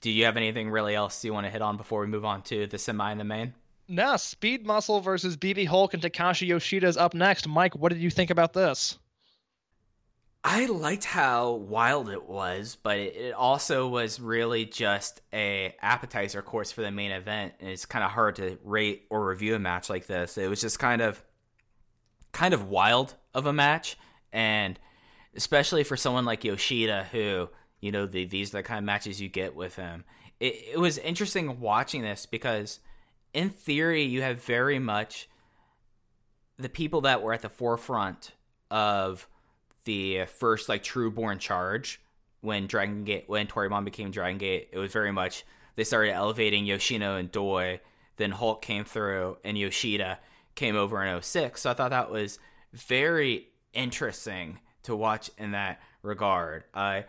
[0.00, 2.42] do you have anything really else you want to hit on before we move on
[2.42, 3.54] to the semi and the main?
[3.88, 8.02] now speed muscle versus bb hulk and takashi yoshida is up next mike what did
[8.02, 8.98] you think about this
[10.44, 16.42] I liked how wild it was, but it it also was really just a appetizer
[16.42, 19.58] course for the main event, and it's kind of hard to rate or review a
[19.58, 20.38] match like this.
[20.38, 21.22] It was just kind of,
[22.32, 23.98] kind of wild of a match,
[24.32, 24.78] and
[25.38, 27.48] especially for someone like Yoshida, who
[27.80, 30.04] you know the, these are the kind of matches you get with him.
[30.40, 32.80] It, it was interesting watching this because,
[33.32, 35.28] in theory, you have very much
[36.58, 38.32] the people that were at the forefront
[38.68, 39.28] of
[39.84, 42.00] the first like true born charge
[42.40, 45.44] when Dragon Gate when Toryumon became Dragon Gate, it was very much
[45.76, 47.80] they started elevating Yoshino and Doi.
[48.16, 50.18] Then Hulk came through and Yoshida
[50.56, 51.60] came over in 06.
[51.60, 52.40] So I thought that was
[52.72, 54.58] very interesting
[54.88, 56.64] to watch in that regard.
[56.74, 57.04] I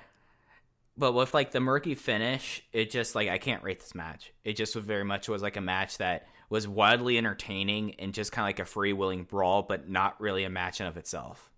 [0.98, 4.34] but with like the murky finish, it just like I can't rate this match.
[4.44, 8.32] It just was very much was like a match that was wildly entertaining and just
[8.32, 11.50] kind of like a freewheeling brawl, but not really a match in of itself.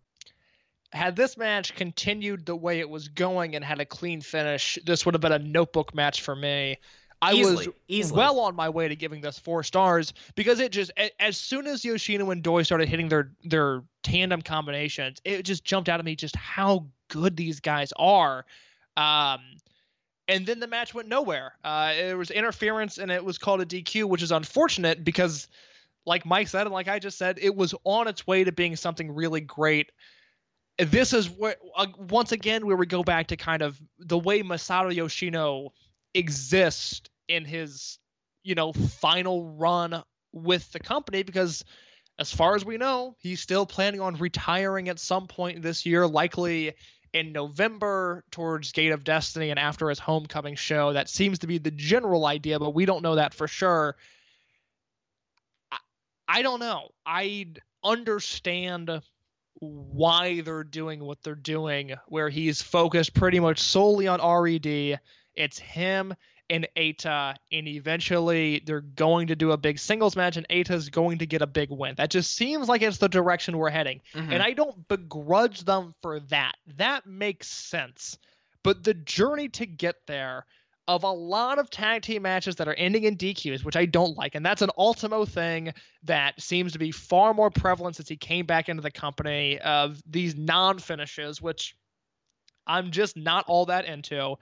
[0.93, 5.05] Had this match continued the way it was going and had a clean finish, this
[5.05, 6.77] would have been a notebook match for me.
[7.21, 8.17] I Easily, was easily.
[8.17, 11.85] well on my way to giving this four stars because it just as soon as
[11.85, 16.15] Yoshino and Doi started hitting their their tandem combinations, it just jumped out at me
[16.15, 18.45] just how good these guys are.
[18.97, 19.39] Um,
[20.27, 21.53] and then the match went nowhere.
[21.63, 25.47] Uh, it was interference and it was called a DQ, which is unfortunate because,
[26.05, 28.75] like Mike said and like I just said, it was on its way to being
[28.75, 29.91] something really great.
[30.79, 34.41] This is where uh, once again where we go back to kind of the way
[34.41, 35.71] Masato Yoshino
[36.15, 37.97] exists in his
[38.43, 40.03] you know final run
[40.33, 41.63] with the company because
[42.19, 46.05] as far as we know he's still planning on retiring at some point this year
[46.05, 46.73] likely
[47.13, 50.93] in November towards Gate of Destiny and after his homecoming show.
[50.93, 53.95] That seems to be the general idea but we don't know that for sure.
[55.71, 55.77] I,
[56.27, 56.89] I don't know.
[57.05, 57.47] I
[57.83, 59.01] understand
[59.59, 64.99] why they're doing what they're doing where he's focused pretty much solely on RED
[65.35, 66.13] it's him
[66.51, 71.19] and Eita, and eventually they're going to do a big singles match, and Eita's going
[71.19, 71.95] to get a big win.
[71.95, 74.01] That just seems like it's the direction we're heading.
[74.33, 76.55] And I don't begrudge them for that.
[76.75, 78.19] That makes sense.
[78.63, 80.45] But the journey to get there
[80.89, 84.17] of a lot of tag team matches that are ending in DQs, which I don't
[84.17, 85.73] like, and that's an Ultimo thing
[86.03, 90.01] that seems to be far more prevalent since he came back into the company of
[90.05, 91.77] these non finishes, which
[92.67, 94.35] I'm just not all that into.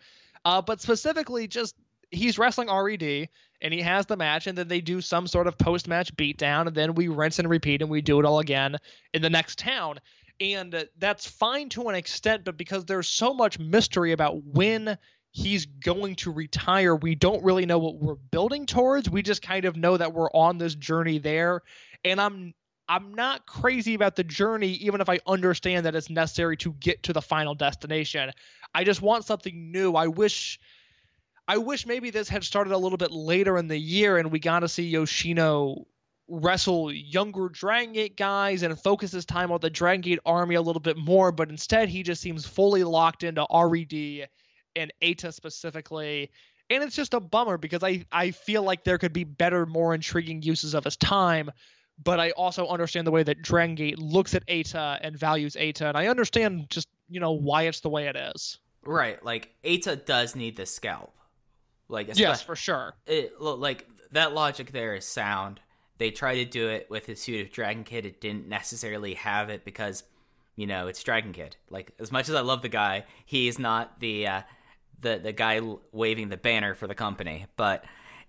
[0.46, 1.76] Uh, but specifically, just
[2.12, 3.30] he's wrestling RED
[3.62, 6.68] and he has the match, and then they do some sort of post match beatdown,
[6.68, 8.78] and then we rinse and repeat and we do it all again
[9.14, 10.00] in the next town.
[10.40, 14.98] And uh, that's fine to an extent, but because there's so much mystery about when
[15.32, 19.10] he's going to retire, we don't really know what we're building towards.
[19.10, 21.62] We just kind of know that we're on this journey there.
[22.06, 22.54] And I'm
[22.88, 27.04] I'm not crazy about the journey, even if I understand that it's necessary to get
[27.04, 28.32] to the final destination.
[28.74, 29.94] I just want something new.
[29.94, 30.60] I wish
[31.50, 34.38] I wish maybe this had started a little bit later in the year and we
[34.38, 35.88] got to see Yoshino
[36.28, 40.62] wrestle younger Dragon Gate guys and focus his time on the Dragon Gate army a
[40.62, 44.30] little bit more, but instead he just seems fully locked into RED
[44.76, 46.30] and Eita specifically.
[46.70, 49.96] And it's just a bummer because I, I feel like there could be better, more
[49.96, 51.50] intriguing uses of his time.
[52.04, 55.90] But I also understand the way that Dragon Gate looks at Eita and values Eita,
[55.90, 58.60] and I understand just, you know, why it's the way it is.
[58.86, 61.12] Right, like Eita does need the scalp.
[61.90, 62.94] Like Yes, for sure.
[63.06, 65.60] it like that logic there is sound.
[65.98, 68.06] They tried to do it with his suit of Dragon Kid.
[68.06, 70.04] It didn't necessarily have it because,
[70.56, 71.58] you know, it's Dragon Kid.
[71.70, 74.42] Like as much as I love the guy, he's not the uh,
[75.02, 75.60] the the guy
[75.92, 77.48] waving the banner for the company.
[77.58, 77.84] But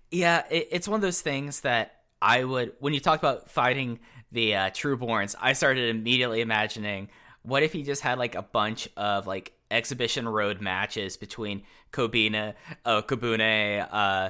[0.09, 3.99] yeah, it, it's one of those things that I would when you talk about fighting
[4.31, 7.09] the uh, Trueborns, I started immediately imagining
[7.43, 12.53] what if he just had like a bunch of like exhibition road matches between Kobina,
[12.85, 14.29] uh, Kabune, uh,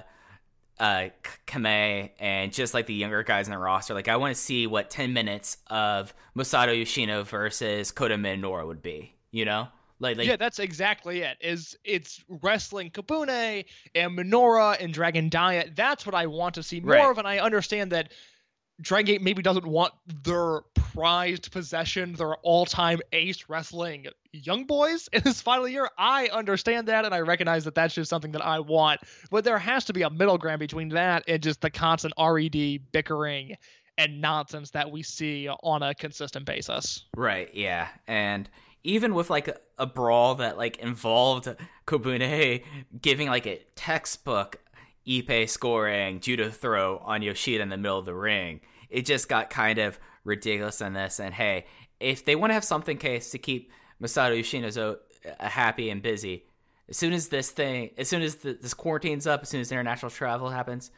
[0.79, 1.09] uh,
[1.45, 3.93] Kame, and just like the younger guys in the roster.
[3.93, 8.81] Like, I want to see what 10 minutes of Masato Yoshino versus Kota Minoura would
[8.81, 9.67] be, you know?
[9.99, 11.37] Like, like yeah, that's exactly it.
[11.41, 15.65] Is it's wrestling Kabune and Minora and Dragon Dia.
[15.75, 17.11] That's what I want to see more Right.
[17.11, 18.11] of, and I understand that
[18.81, 25.21] Dragon Gate maybe doesn't want their prized possession, their all-time ace wrestling young boys in
[25.23, 25.89] this final year.
[25.97, 29.01] I understand that, and I recognize that that's just something that I want.
[29.29, 32.79] But there has to be a middle ground between that and just the constant RED
[32.91, 33.55] bickering
[33.97, 37.05] and nonsense that we see on a consistent basis.
[37.15, 37.89] Right, yeah.
[38.07, 38.49] And
[38.83, 41.53] even with like a, a brawl that like involved
[41.85, 42.63] Kobune
[42.99, 44.57] giving like a textbook
[45.07, 49.49] Ipe scoring judo throw on Yoshida in the middle of the ring, it just got
[49.49, 51.19] kind of ridiculous in this.
[51.19, 51.65] And hey,
[51.99, 53.71] if they want to have something case to keep
[54.01, 54.97] Masato Yoshino a,
[55.39, 56.45] uh, happy and busy,
[56.89, 59.71] as soon as this thing, as soon as the, this quarantine's up, as soon as
[59.71, 60.91] international travel happens,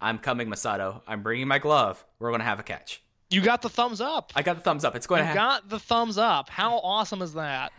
[0.00, 1.02] I'm coming, Masato.
[1.06, 2.04] I'm bringing my glove.
[2.18, 3.02] We're gonna have a catch.
[3.30, 4.32] You got the thumbs up.
[4.34, 4.96] I got the thumbs up.
[4.96, 5.42] It's going to You happen.
[5.42, 6.48] got the thumbs up.
[6.48, 7.72] How awesome is that?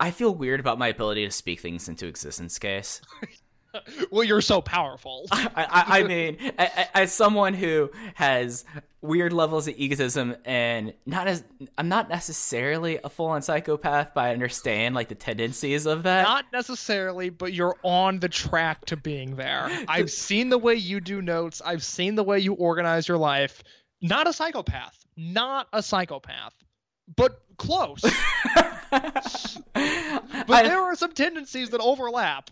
[0.00, 3.02] I feel weird about my ability to speak things into existence, case.
[4.10, 5.26] well, you're so powerful.
[5.30, 8.64] I, I, I mean, as someone who has
[9.02, 11.44] weird levels of egotism and not as
[11.78, 16.22] I'm not necessarily a full-on psychopath, but I understand like the tendencies of that.
[16.22, 19.68] Not necessarily, but you're on the track to being there.
[19.88, 21.62] I've seen the way you do notes.
[21.64, 23.62] I've seen the way you organize your life.
[24.02, 24.98] Not a psychopath.
[25.16, 26.52] Not a psychopath.
[27.16, 28.00] But close.
[28.90, 32.50] but I- there are some tendencies that overlap.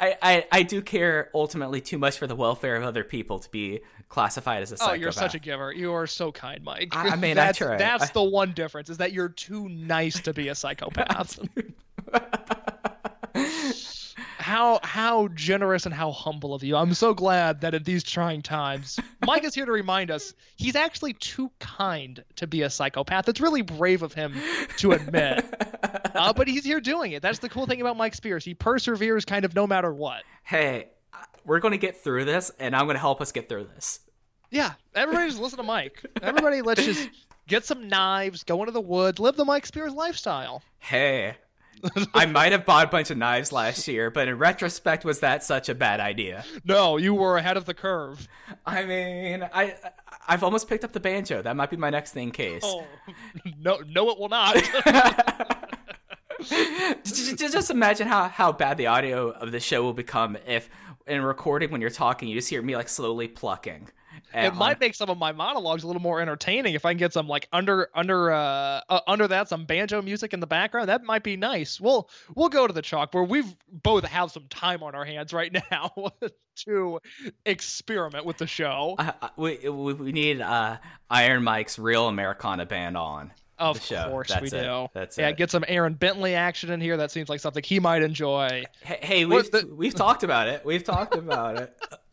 [0.00, 3.50] I, I, I do care ultimately too much for the welfare of other people to
[3.50, 5.72] be classified as a Oh, you're such a giver.
[5.72, 6.88] You are so kind, Mike.
[6.96, 7.76] I- I mean, I that's, try.
[7.76, 11.38] That's I- the one difference is that you're too nice to be a psychopath.
[14.50, 16.74] how how generous and how humble of you.
[16.76, 20.74] I'm so glad that in these trying times, Mike is here to remind us he's
[20.74, 23.28] actually too kind to be a psychopath.
[23.28, 24.34] It's really brave of him
[24.78, 25.44] to admit.
[26.12, 27.22] Uh, but he's here doing it.
[27.22, 28.44] That's the cool thing about Mike Spears.
[28.44, 30.24] He perseveres kind of no matter what.
[30.42, 30.88] Hey,
[31.44, 34.00] we're going to get through this, and I'm going to help us get through this.
[34.50, 36.04] Yeah, everybody just listen to Mike.
[36.20, 37.08] Everybody, let's just
[37.46, 40.62] get some knives, go into the woods, live the Mike Spears lifestyle.
[40.78, 41.36] Hey,
[42.14, 45.42] I might have bought a bunch of knives last year, but in retrospect, was that
[45.42, 46.44] such a bad idea?
[46.64, 48.28] No, you were ahead of the curve.
[48.66, 49.74] I mean, I
[50.28, 51.42] I've almost picked up the banjo.
[51.42, 52.62] That might be my next thing case.
[52.64, 52.84] Oh,
[53.58, 54.54] no, no, it will not.
[56.42, 60.68] just, just- just imagine how, how bad the audio of the show will become if
[61.06, 63.88] in recording when you're talking you just hear me like slowly plucking.
[64.34, 66.98] It might on- make some of my monologues a little more entertaining if I can
[66.98, 70.88] get some like under under uh, uh under that some banjo music in the background.
[70.88, 71.80] That might be nice.
[71.80, 73.28] We'll we'll go to the chalkboard.
[73.28, 75.92] We've both have some time on our hands right now
[76.66, 77.00] to
[77.44, 78.96] experiment with the show.
[79.36, 83.32] We, we we need uh, Iron Mike's real Americana band on.
[83.58, 84.08] Of the show.
[84.08, 84.62] course That's we it.
[84.62, 84.86] do.
[84.94, 85.36] That's yeah, it.
[85.36, 86.96] get some Aaron Bentley action in here.
[86.96, 88.64] That seems like something he might enjoy.
[88.80, 90.64] Hey, hey we've the- we've talked about it.
[90.64, 91.76] We've talked about it.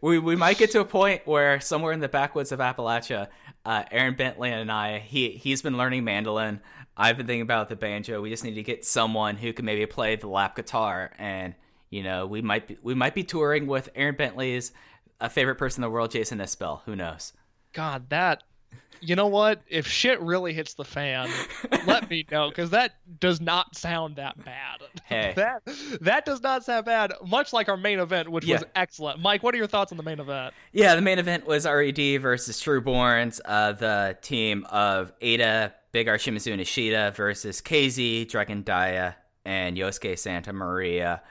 [0.00, 3.28] We we might get to a point where somewhere in the backwoods of Appalachia,
[3.64, 6.60] uh, Aaron Bentley and I he he's been learning mandolin.
[6.96, 8.20] I've been thinking about the banjo.
[8.20, 11.54] We just need to get someone who can maybe play the lap guitar, and
[11.88, 14.72] you know we might be we might be touring with Aaron Bentley's
[15.20, 16.82] a favorite person in the world, Jason Isbell.
[16.84, 17.32] Who knows?
[17.72, 18.42] God, that.
[19.00, 19.62] You know what?
[19.68, 21.28] If shit really hits the fan,
[21.86, 24.80] let me know because that does not sound that bad.
[25.06, 25.32] Hey.
[25.36, 25.62] that
[26.00, 27.12] that does not sound bad.
[27.26, 29.20] Much like our main event, which was excellent.
[29.20, 30.54] Mike, what are your thoughts on the main event?
[30.72, 36.16] Yeah, the main event was RED versus Trueborns, uh, the team of Eita, Big R
[36.16, 41.22] Shimizu and Ishida versus KZ, Dragon Dia, and Yosuke Santa Maria.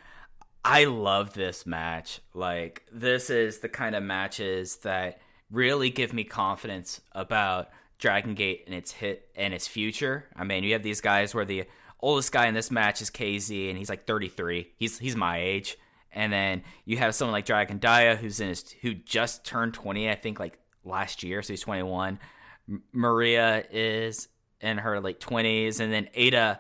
[0.64, 2.20] I love this match.
[2.34, 5.20] Like, this is the kind of matches that
[5.52, 10.26] really give me confidence about Dragon Gate and its hit and its future.
[10.36, 11.66] I mean, you have these guys where the
[12.00, 14.72] oldest guy in this match is KZ, and he's like 33.
[14.78, 15.78] He's he's my age.
[16.12, 20.10] And then you have someone like Dragon Dia, who's in his who just turned 20,
[20.10, 22.20] I think, like last year, so he's 21.
[22.68, 24.28] M- Maria is
[24.62, 26.60] in her late 20s, and then Eita,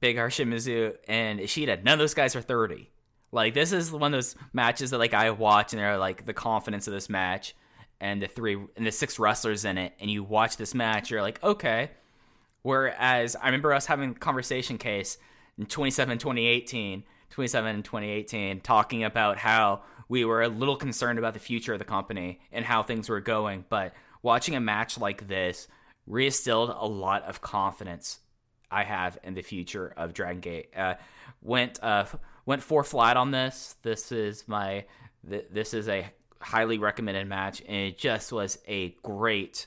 [0.00, 1.82] Big Shimizu, and Ishida.
[1.82, 2.90] None of those guys are 30.
[3.32, 6.32] Like this is one of those matches that like I watch, and they're like the
[6.32, 7.54] confidence of this match,
[8.00, 11.22] and the three and the six wrestlers in it, and you watch this match, you're
[11.22, 11.90] like, okay.
[12.62, 15.18] Whereas I remember us having a conversation case
[15.56, 21.34] in 27, 2018, 27 and 2018, talking about how we were a little concerned about
[21.34, 23.64] the future of the company and how things were going.
[23.68, 25.68] But watching a match like this
[26.08, 28.20] reinstilled a lot of confidence
[28.70, 30.76] I have in the future of Dragon Gate.
[30.76, 30.94] Uh,
[31.42, 32.06] went uh,
[32.44, 33.76] went four flat on this.
[33.82, 34.84] This is my
[35.28, 36.06] th- this is a
[36.40, 39.66] highly recommended match, and it just was a great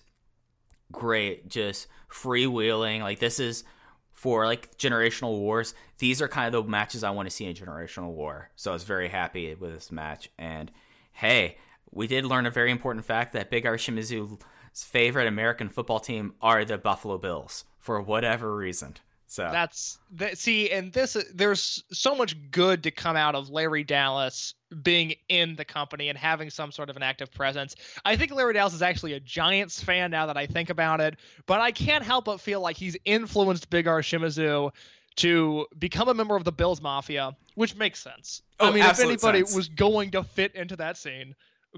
[0.92, 3.02] great just freewheeling.
[3.02, 3.64] Like this is
[4.12, 5.74] for like generational wars.
[6.00, 8.50] These are kind of the matches i want to see in generational war.
[8.56, 10.30] So i was very happy with this match.
[10.38, 10.72] And
[11.12, 11.58] hey
[11.92, 14.38] we did learn a very important fact that big r shimizu's
[14.74, 18.96] favorite american football team are the buffalo bills for whatever reason
[19.30, 20.38] so That's that.
[20.40, 25.56] See, and this there's so much good to come out of Larry Dallas being in
[25.56, 27.76] the company and having some sort of an active presence.
[28.04, 31.18] I think Larry Dallas is actually a Giants fan now that I think about it,
[31.46, 34.72] but I can't help but feel like he's influenced Big R Shimizu
[35.18, 38.42] to become a member of the Bills Mafia, which makes sense.
[38.60, 39.56] Oh, I Oh, mean, if anybody sense.
[39.56, 41.36] was going to fit into that scene,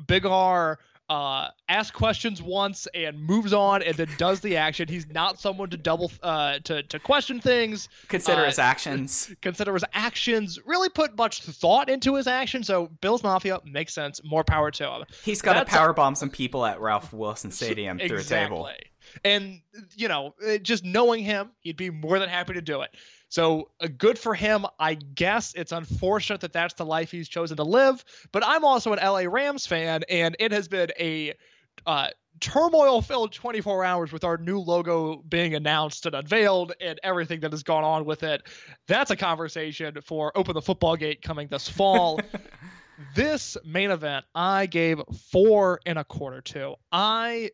[0.07, 0.79] Big R
[1.11, 4.87] uh, asks questions once and moves on and then does the action.
[4.87, 9.73] He's not someone to double uh, to to question things consider uh, his actions consider
[9.73, 12.67] his actions, really put much thought into his actions.
[12.67, 14.21] So Bill's Mafia makes sense.
[14.23, 15.03] More power to him.
[15.21, 18.69] he's got to power bomb some people at ralph wilson stadium through a table
[19.25, 19.59] And
[19.97, 22.95] you know, just knowing him, he'd be more than happy to do it.
[23.31, 24.65] So uh, good for him.
[24.77, 28.03] I guess it's unfortunate that that's the life he's chosen to live.
[28.33, 31.33] But I'm also an LA Rams fan, and it has been a
[31.85, 32.09] uh,
[32.41, 37.53] turmoil filled 24 hours with our new logo being announced and unveiled and everything that
[37.53, 38.43] has gone on with it.
[38.87, 42.19] That's a conversation for Open the Football Gate coming this fall.
[43.15, 45.01] this main event, I gave
[45.31, 46.75] four and a quarter to.
[46.91, 47.51] I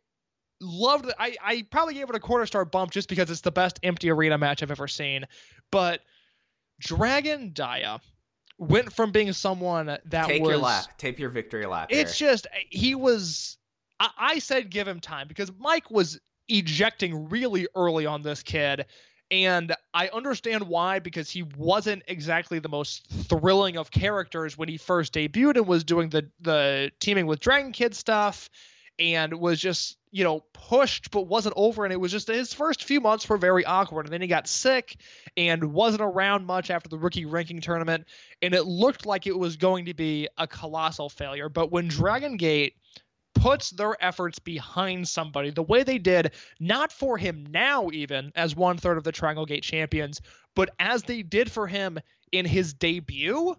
[0.61, 1.15] loved it.
[1.19, 4.09] I, I probably gave it a quarter star bump just because it's the best empty
[4.09, 5.25] arena match I've ever seen.
[5.71, 6.01] But
[6.79, 7.99] Dragon Dia
[8.57, 10.85] went from being someone that Take was your lap.
[10.97, 11.87] Take your victory lap.
[11.91, 12.29] it's here.
[12.29, 13.57] just he was.
[13.99, 18.85] I, I said give him time because Mike was ejecting really early on this kid,
[19.31, 24.77] and I understand why because he wasn't exactly the most thrilling of characters when he
[24.77, 28.49] first debuted and was doing the the teaming with Dragon Kid stuff,
[28.99, 31.85] and was just you know pushed but wasn't over.
[31.85, 34.05] And it was just his first few months were very awkward.
[34.05, 34.97] And then he got sick
[35.35, 38.05] and wasn't around much after the rookie ranking tournament.
[38.41, 41.49] And it looked like it was going to be a colossal failure.
[41.49, 42.75] But when dragon gate
[43.35, 48.55] puts their efforts behind somebody the way they did not for him now even as
[48.55, 50.21] one third of the triangle gate champions
[50.55, 51.99] but as they did for him
[52.31, 53.55] in his debut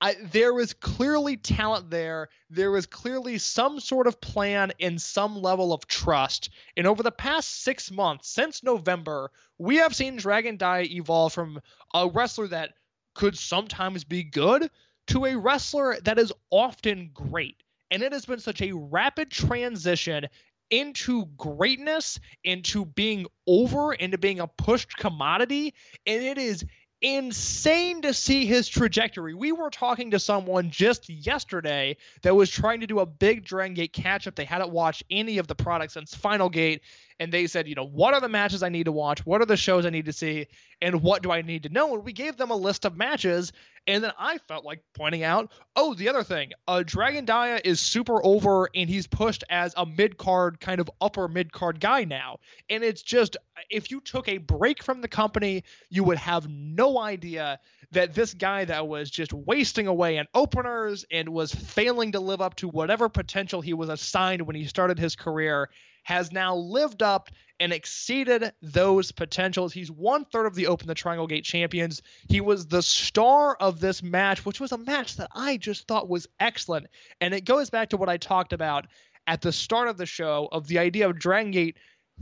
[0.00, 2.28] I, there was clearly talent there.
[2.50, 6.50] There was clearly some sort of plan and some level of trust.
[6.76, 11.60] And over the past six months, since November, we have seen Dragon Dia evolve from
[11.92, 12.74] a wrestler that
[13.14, 14.70] could sometimes be good
[15.08, 17.62] to a wrestler that is often great.
[17.90, 20.28] And it has been such a rapid transition
[20.70, 25.74] into greatness, into being over, into being a pushed commodity.
[26.06, 26.64] And it is
[27.00, 29.34] insane to see his trajectory.
[29.34, 33.74] We were talking to someone just yesterday that was trying to do a big Dragon
[33.74, 34.34] Gate catch up.
[34.34, 36.82] They hadn't watched any of the products since Final Gate,
[37.20, 39.26] and they said, you know, what are the matches I need to watch?
[39.26, 40.46] What are the shows I need to see?
[40.80, 41.94] And what do I need to know?
[41.94, 43.52] And we gave them a list of matches,
[43.88, 47.80] and then I felt like pointing out, oh, the other thing, uh, Dragon Dia is
[47.80, 52.04] super over, and he's pushed as a mid card, kind of upper mid card guy
[52.04, 52.38] now.
[52.70, 53.36] And it's just,
[53.70, 57.58] if you took a break from the company, you would have no idea
[57.90, 62.40] that this guy that was just wasting away in openers and was failing to live
[62.40, 65.70] up to whatever potential he was assigned when he started his career
[66.08, 67.28] has now lived up
[67.60, 69.74] and exceeded those potentials.
[69.74, 72.00] He's one third of the Open the Triangle Gate champions.
[72.30, 76.08] He was the star of this match, which was a match that I just thought
[76.08, 76.86] was excellent.
[77.20, 78.86] And it goes back to what I talked about
[79.26, 81.76] at the start of the show of the idea of Dragon Gate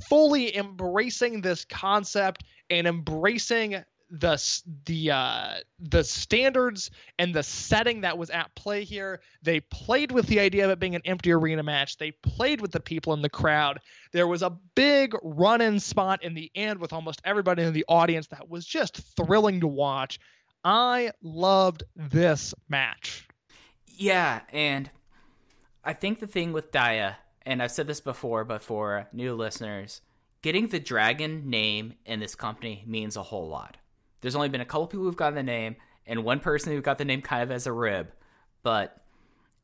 [0.09, 8.17] fully embracing this concept and embracing the the uh the standards and the setting that
[8.17, 9.21] was at play here.
[9.43, 11.97] They played with the idea of it being an empty arena match.
[11.97, 13.81] They played with the people in the crowd.
[14.13, 18.29] There was a big run-in spot in the end with almost everybody in the audience
[18.29, 20.21] that was just thrilling to watch.
[20.65, 23.27] I loved this match.
[23.87, 24.91] Yeah, and
[25.85, 30.01] I think the thing with Dia, and I've said this before, but for new listeners,
[30.43, 33.77] getting the dragon name in this company means a whole lot.
[34.21, 36.99] There's only been a couple people who've gotten the name, and one person who got
[36.99, 38.13] the name kind of as a rib,
[38.63, 39.03] but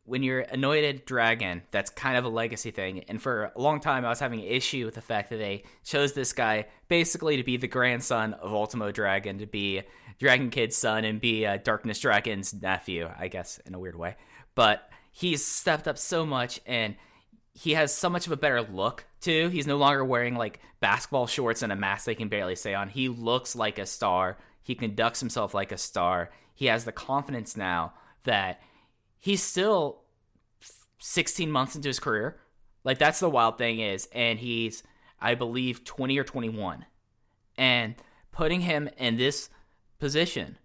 [0.04, 3.04] when you're anointed dragon, that's kind of a legacy thing.
[3.08, 5.62] And for a long time, I was having an issue with the fact that they
[5.84, 9.82] chose this guy basically to be the grandson of Ultimo Dragon, to be
[10.18, 14.16] Dragon Kid's son, and be uh, Darkness Dragon's nephew, I guess, in a weird way.
[14.56, 16.96] But he's stepped up so much, and
[17.54, 19.48] he has so much of a better look too.
[19.48, 22.88] He's no longer wearing like basketball shorts and a mask they can barely stay on.
[22.88, 24.38] He looks like a star.
[24.62, 26.30] He conducts himself like a star.
[26.54, 27.92] He has the confidence now
[28.24, 28.62] that
[29.18, 30.02] he's still
[30.98, 32.38] 16 months into his career.
[32.84, 34.82] Like that's the wild thing is, and he's
[35.20, 36.84] I believe 20 or 21,
[37.56, 37.94] and
[38.32, 39.50] putting him in this
[40.00, 40.58] position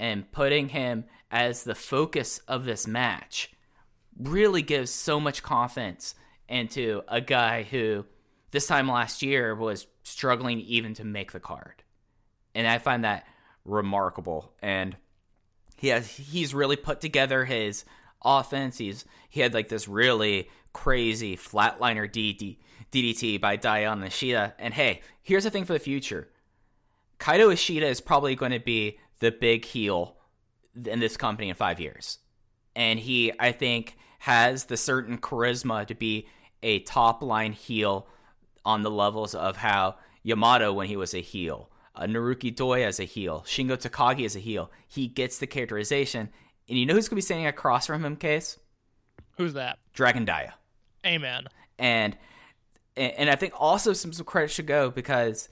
[0.00, 3.50] and putting him as the focus of this match
[4.18, 6.14] really gives so much confidence
[6.48, 8.04] into a guy who
[8.50, 11.82] this time last year was struggling even to make the card.
[12.54, 13.26] And I find that
[13.64, 14.52] remarkable.
[14.62, 14.96] And
[15.76, 17.84] he has he's really put together his
[18.24, 18.78] offense.
[18.78, 22.56] He's he had like this really crazy flatliner DD,
[22.92, 24.54] DDT by Dion Ishida.
[24.58, 26.28] And hey, here's the thing for the future.
[27.18, 30.16] Kaito Ishida is probably going to be the big heel
[30.86, 32.18] in this company in five years.
[32.76, 36.28] And he, I think, has the certain charisma to be
[36.62, 38.06] a top line heel
[38.64, 43.00] on the levels of how Yamato when he was a heel, uh, Naruki Doi as
[43.00, 44.70] a heel, Shingo Takagi as a heel.
[44.86, 46.28] He gets the characterization.
[46.68, 48.58] And you know who's going to be standing across from him, Case?
[49.38, 50.54] who's that Dragon Dia.
[51.06, 51.44] amen
[51.78, 52.16] and
[52.96, 55.48] and I think also some, some credit should go because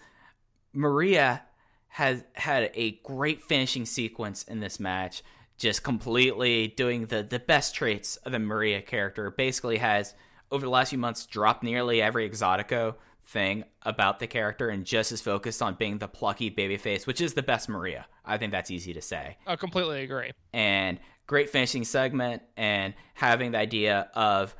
[0.72, 1.42] Maria
[1.88, 5.22] has had a great finishing sequence in this match.
[5.56, 9.30] Just completely doing the the best traits of the Maria character.
[9.30, 10.12] Basically, has
[10.50, 12.94] over the last few months dropped nearly every exotico
[13.24, 17.34] thing about the character and just is focused on being the plucky babyface, which is
[17.34, 18.06] the best Maria.
[18.24, 20.32] I think that's easy to say I completely agree.
[20.52, 24.54] and great finishing segment and having the idea of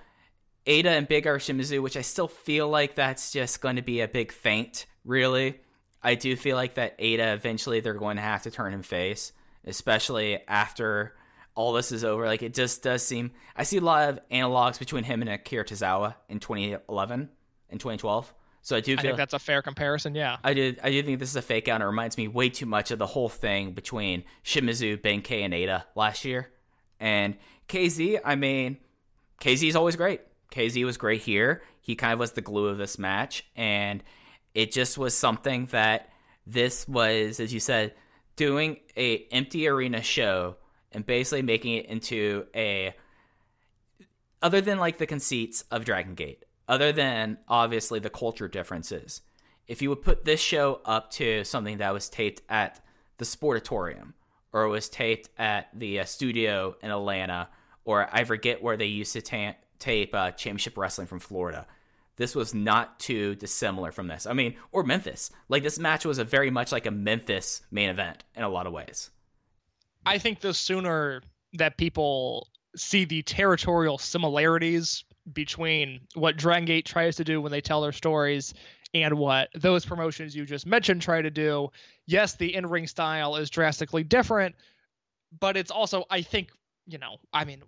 [0.67, 4.01] Eita and Big R Shimizu, which I still feel like that's just going to be
[4.01, 5.61] a big feint, really.
[6.03, 9.33] I do feel like that Eita eventually they're going to have to turn him face,
[9.65, 11.15] especially after
[11.57, 12.27] all this is over.
[12.27, 15.65] Like it just does seem I see a lot of analogs between him and Akira
[15.65, 17.29] Tozawa in 2011
[17.71, 18.33] and 2012.
[18.63, 20.15] So I do I think that's a fair comparison.
[20.15, 20.37] Yeah.
[20.45, 22.51] I do I do think this is a fake out and it reminds me way
[22.51, 26.51] too much of the whole thing between Shimizu, Benkei, and Eita last year.
[27.01, 27.37] And
[27.69, 28.79] KZ, I mean,
[29.41, 30.21] KZ is always great.
[30.53, 31.63] KZ was great here.
[31.81, 33.45] He kind of was the glue of this match.
[33.57, 34.03] And
[34.55, 36.11] it just was something that
[36.47, 37.95] this was, as you said,
[38.37, 40.57] doing a empty arena show
[40.97, 42.95] and basically making it into a
[44.41, 49.21] other than like the conceits of Dragon Gate, other than obviously the culture differences,
[49.69, 52.83] if you would put this show up to something that was taped at
[53.19, 54.15] the Sportatorium
[54.55, 57.49] or was taped at the uh, studio in Atlanta,
[57.85, 61.67] or I forget where they used to ta- tape uh, Championship Wrestling from Florida,
[62.17, 64.27] this was not too dissimilar from this.
[64.27, 65.31] I mean, or Memphis.
[65.51, 68.67] Like this match was a very much like a Memphis main event in a lot
[68.67, 69.11] of ways.
[70.07, 71.21] I think the sooner
[71.55, 77.61] that people see the territorial similarities between what Dragon Gate tries to do when they
[77.61, 78.55] tell their stories
[78.95, 81.71] and what those promotions you just mentioned try to do,
[82.07, 84.55] yes, the in ring style is drastically different,
[85.41, 86.51] but it's also, I think,
[86.87, 87.63] you know, I mean,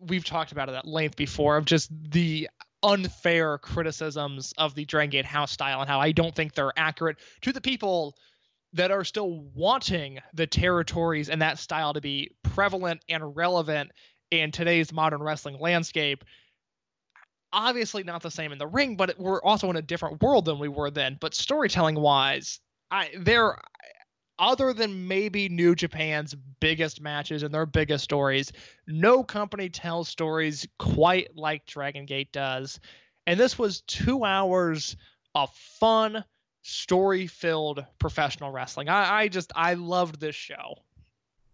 [0.00, 2.48] we've talked about it at length before of just the
[2.82, 7.18] unfair criticisms of the Dragon Gate house style and how I don't think they're accurate
[7.42, 8.16] to the people
[8.74, 13.90] that are still wanting the territories and that style to be prevalent and relevant
[14.30, 16.24] in today's modern wrestling landscape.
[17.52, 20.58] Obviously, not the same in the ring, but we're also in a different world than
[20.58, 21.16] we were then.
[21.20, 22.58] But storytelling wise,
[22.90, 23.56] I there,
[24.40, 28.50] other than maybe New Japan's biggest matches and their biggest stories,
[28.88, 32.80] no company tells stories quite like Dragon Gate does.
[33.26, 34.96] And this was two hours
[35.36, 36.24] of fun,
[36.64, 38.88] story filled professional wrestling.
[38.88, 40.78] I, I just I loved this show.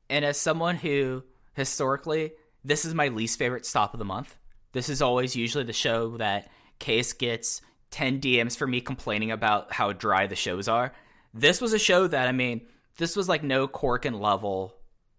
[0.09, 2.33] And as someone who historically,
[2.65, 4.37] this is my least favorite stop of the month.
[4.73, 6.49] This is always usually the show that
[6.79, 10.93] Case gets 10 DMs for me complaining about how dry the shows are.
[11.35, 12.63] This was a show that, I mean,
[12.97, 14.77] this was like no Korakuen level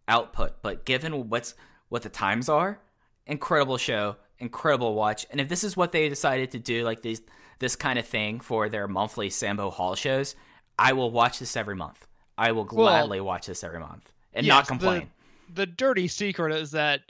[0.07, 1.53] output, but given what's
[1.89, 2.79] what the times are,
[3.27, 5.25] incredible show, incredible watch.
[5.29, 7.21] And if this is what they decided to do, like these
[7.61, 10.35] this kind of thing for their monthly Sanbo Hall shows,
[10.77, 12.05] I will watch this every month.
[12.37, 15.11] I will Well, gladly watch this every month and Yes, not the- complain.
[15.53, 17.01] The, dirty secret is that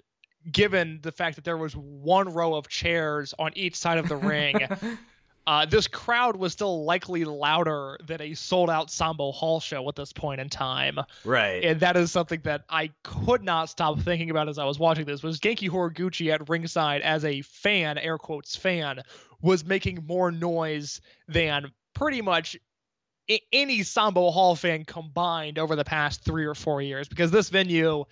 [0.51, 4.15] given the fact that there was one row of chairs on each side of the
[4.33, 4.55] ring,
[5.47, 9.95] uh, this crowd was still likely louder than a sold out Sanbo Hall show at
[9.95, 10.97] this point in time.
[11.23, 11.63] right.
[11.63, 15.05] and that is something that I could not stop thinking about as I was watching
[15.05, 15.21] this.
[15.23, 19.01] Was Genki Horiguchi at ringside as a fan, air quotes fan,
[19.41, 22.57] was making more noise than pretty much
[23.51, 27.07] any Sanbo Hall fan combined over the past three or four years?
[27.07, 28.05] Because this venue,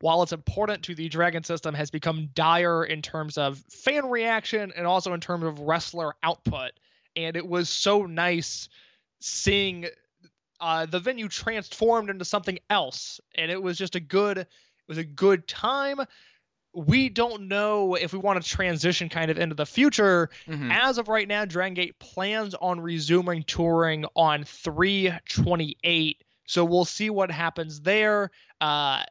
[0.00, 4.72] while it's important to the Dragon system, has become dire in terms of fan reaction
[4.76, 6.72] and also in terms of wrestler output.
[7.16, 8.68] And it was so nice
[9.20, 9.86] seeing
[10.60, 14.48] uh, the venue transformed into something else, and it was just a good, it
[14.88, 16.00] was a good time.
[16.72, 20.30] We don't know if we want to transition kind of into the future.
[20.46, 20.72] Mhm.
[20.72, 26.22] As of right now, Dragon Gate plans on resuming touring on 328.
[26.46, 28.30] So we'll see what happens there.
[28.60, 29.04] Uh,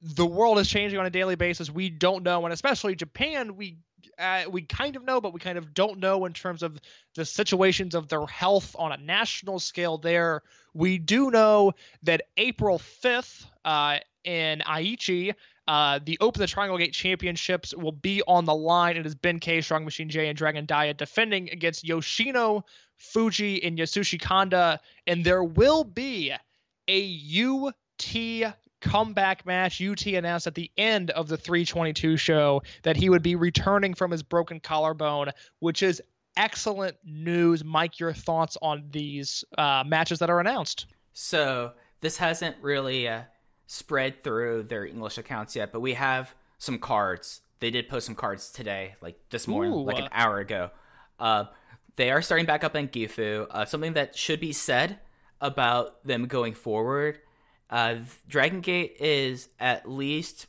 [0.00, 1.70] the world is changing on a daily basis.
[1.70, 3.78] We don't know, and especially Japan, we
[4.18, 6.78] uh, we kind of know, but we kind of don't know in terms of
[7.14, 9.98] the situations of their health on a national scale.
[9.98, 10.42] There,
[10.74, 11.72] we do know
[12.02, 15.34] that April fifth uh, in Aichi,
[15.68, 18.96] uh, the Open the Triangle Gate Championships will be on the line.
[18.96, 22.64] It is Benkei, Strong Machine J, and Dragon Dia defending against Yoshino,
[22.96, 26.32] Fuji, and Yasushi Kanda, and there will be
[26.88, 29.82] a UT comeback match.
[29.82, 34.10] UT announced at the end of the 322 show that he would be returning from
[34.10, 36.00] his broken collarbone, which is
[36.38, 37.62] excellent news.
[37.62, 40.86] Mike, your thoughts on these uh, matches that are announced?
[41.12, 43.22] So this hasn't really uh,
[43.68, 47.42] spread through their English accounts yet, but we have some cards.
[47.60, 49.84] They did post some cards today, like this morning, Ooh.
[49.84, 50.70] like an hour ago.
[51.20, 51.44] Uh,
[51.94, 53.46] they are starting back up in Gifu.
[53.50, 54.98] Uh, something that should be said.
[55.40, 57.18] about them going forward.
[57.70, 57.96] Uh,
[58.28, 60.46] Dragon Gate is at least,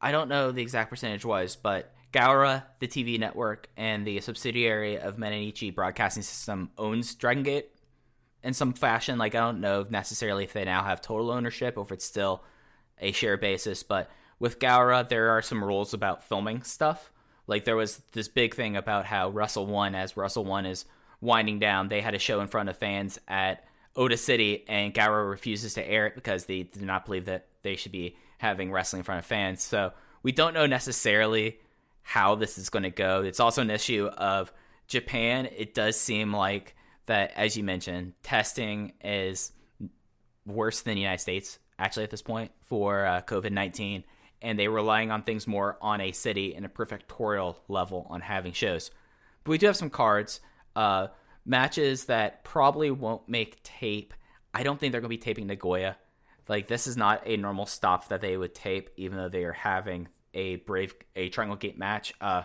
[0.00, 4.98] I don't know the exact percentage was, but Gaora, the TV network, and the subsidiary
[4.98, 7.68] of Mainichi Broadcasting System owns Dragon Gate
[8.44, 9.18] in some fashion.
[9.18, 12.44] Like, I don't know necessarily if they now have total ownership or if it's still
[13.00, 14.08] a share basis, but
[14.38, 17.10] with Gaora, there are some rules about filming stuff.
[17.46, 20.84] Like, there was this big thing about how Wrestle-1, as Wrestle-1 is
[21.20, 23.64] winding down, they had a show in front of fans at
[23.96, 27.76] Oda City, and Gaora refuses to air it because they do not believe that they
[27.76, 29.62] should be having wrestling in front of fans.
[29.62, 29.92] So,
[30.22, 31.58] we don't know necessarily
[32.02, 33.22] how this is going to go.
[33.22, 34.52] It's also an issue of
[34.86, 35.48] Japan.
[35.56, 36.74] It does seem like
[37.06, 39.52] that, as you mentioned, testing is
[40.46, 44.04] worse than the United States actually at this point for uh, COVID 19.
[44.42, 48.52] And they're relying on things more on a city and a prefectorial level on having
[48.52, 48.90] shows.
[49.42, 50.40] But we do have some cards,
[50.76, 51.08] uh,
[51.46, 54.12] matches that probably won't make tape.
[54.52, 55.96] I don't think they're going to be taping Nagoya.
[56.46, 59.52] Like, this is not a normal stop that they would tape, even though they are
[59.52, 62.12] having a brave a triangle gate match.
[62.20, 62.42] Uh,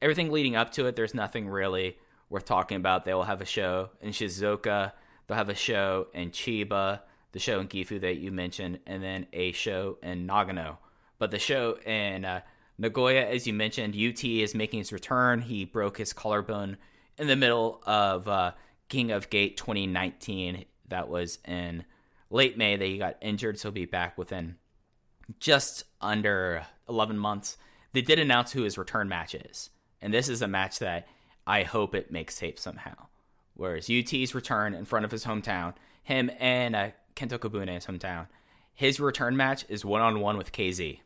[0.00, 1.98] everything leading up to it, there's nothing really
[2.30, 3.04] worth talking about.
[3.04, 4.92] They will have a show in Shizuoka.
[5.26, 7.00] They'll have a show in Chiba,
[7.32, 10.78] the show in Gifu that you mentioned, and then a show in Nagano.
[11.18, 12.40] But the show in uh,
[12.78, 15.42] Nagoya, as you mentioned, UT is making his return.
[15.42, 16.76] He broke his collarbone
[17.18, 18.52] in the middle of uh,
[18.88, 20.64] King of Gate 2019.
[20.88, 21.84] That was in
[22.30, 24.56] late May that he got injured, so he'll be back within
[25.40, 27.56] just under 11 months.
[27.92, 31.08] They did announce who his return match is, and this is a match that
[31.48, 33.06] I hope it makes tape somehow.
[33.54, 38.26] Whereas UT's return in front of his hometown, him and uh, Kento Kobune's hometown,
[38.74, 41.00] his return match is one on one with KZ.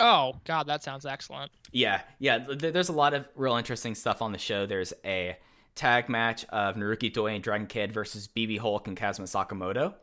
[0.00, 1.50] Oh God, that sounds excellent.
[1.72, 2.38] Yeah, yeah.
[2.38, 4.64] th- There's a lot of real interesting stuff on the show.
[4.64, 5.36] There's a
[5.74, 9.94] tag match of Naruki Doi and Dragon Kid versus BB Hulk and Kazma Sakamoto.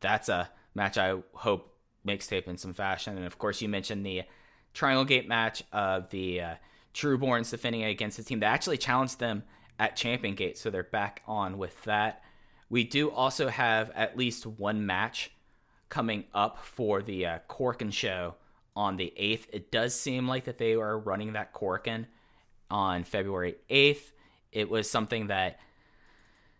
[0.00, 3.16] That's a match I hope makes tape in some fashion.
[3.16, 4.22] And of course, you mentioned the
[4.74, 6.54] Triangle Gate match of the uh,
[6.94, 9.44] Trueborns defending against the team that actually challenged them
[9.78, 12.22] at Champion Gate, so they're back on with that.
[12.70, 15.30] We do also have at least one match
[15.88, 18.34] coming up for the uh, Korakuen show
[18.76, 19.46] on the 8th.
[19.52, 22.06] It does seem like that they are running that Korakuen
[22.70, 24.12] on February 8th.
[24.52, 25.58] It was something that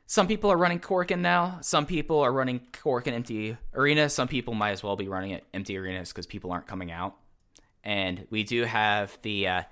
[0.07, 1.59] some people are running Korakuen now.
[1.61, 4.09] Some people are running Korakuen empty arena.
[4.09, 7.17] Some people might as well be running it empty arenas because people aren't coming out.
[7.85, 9.63] And we do have the uh,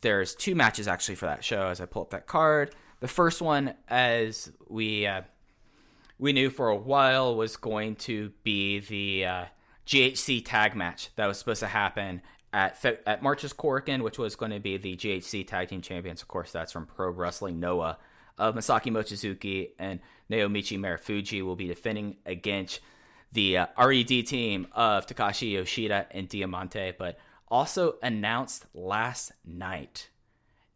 [0.00, 2.74] there's two matches actually for that show as I pull up that card.
[3.00, 5.22] The first one, as we uh,
[6.18, 9.44] we knew for a while, was going to be the uh,
[9.86, 12.22] GHC tag match that was supposed to happen
[12.52, 16.22] at Fe- at March's Korakuen, which was going to be the GHC Tag Team Champions.
[16.22, 17.98] Of course, that's from Pro Wrestling Noah.
[18.38, 20.00] Of Masaki Mochizuki and
[20.30, 22.80] Naomichi Marufuji will be defending against
[23.32, 27.18] the uh, RED team of Takashi Yoshida and Diamante, but
[27.50, 30.08] also announced last night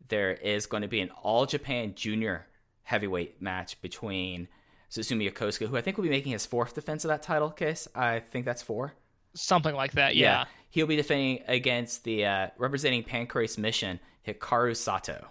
[0.09, 2.47] there is going to be an All Japan Junior
[2.83, 4.49] heavyweight match between
[4.91, 7.89] Susumu Yokosuka, who I think will be making his fourth defense of that title case.
[7.95, 8.95] I think that's four.
[9.35, 10.15] Something like that.
[10.15, 10.45] Yeah.
[10.71, 15.27] He'll be defending against the uh, representing Pancrase Mission, Hikaru Sato.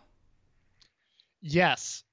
[1.42, 2.04] Yes.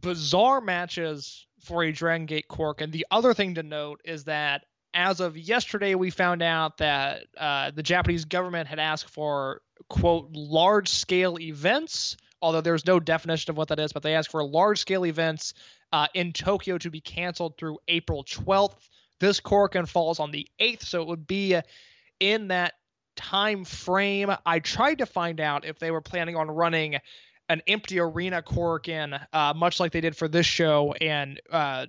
[0.00, 2.80] Bizarre matches for a Dragon Gate Cork.
[2.80, 4.64] And the other thing to note is that
[4.94, 10.30] as of yesterday, we found out that uh, the Japanese government had asked for, quote,
[10.32, 14.44] large scale events, although there's no definition of what that is, but they asked for
[14.44, 15.54] large scale events
[15.92, 18.88] uh, in Tokyo to be canceled through April 12th.
[19.20, 21.62] This Korakuen falls on the 8th, so it would be uh,
[22.20, 22.74] in that
[23.16, 24.30] time frame.
[24.46, 26.98] I tried to find out if they were planning on running
[27.48, 31.86] an empty arena Korakuen, uh, much like they did for this show, and uh,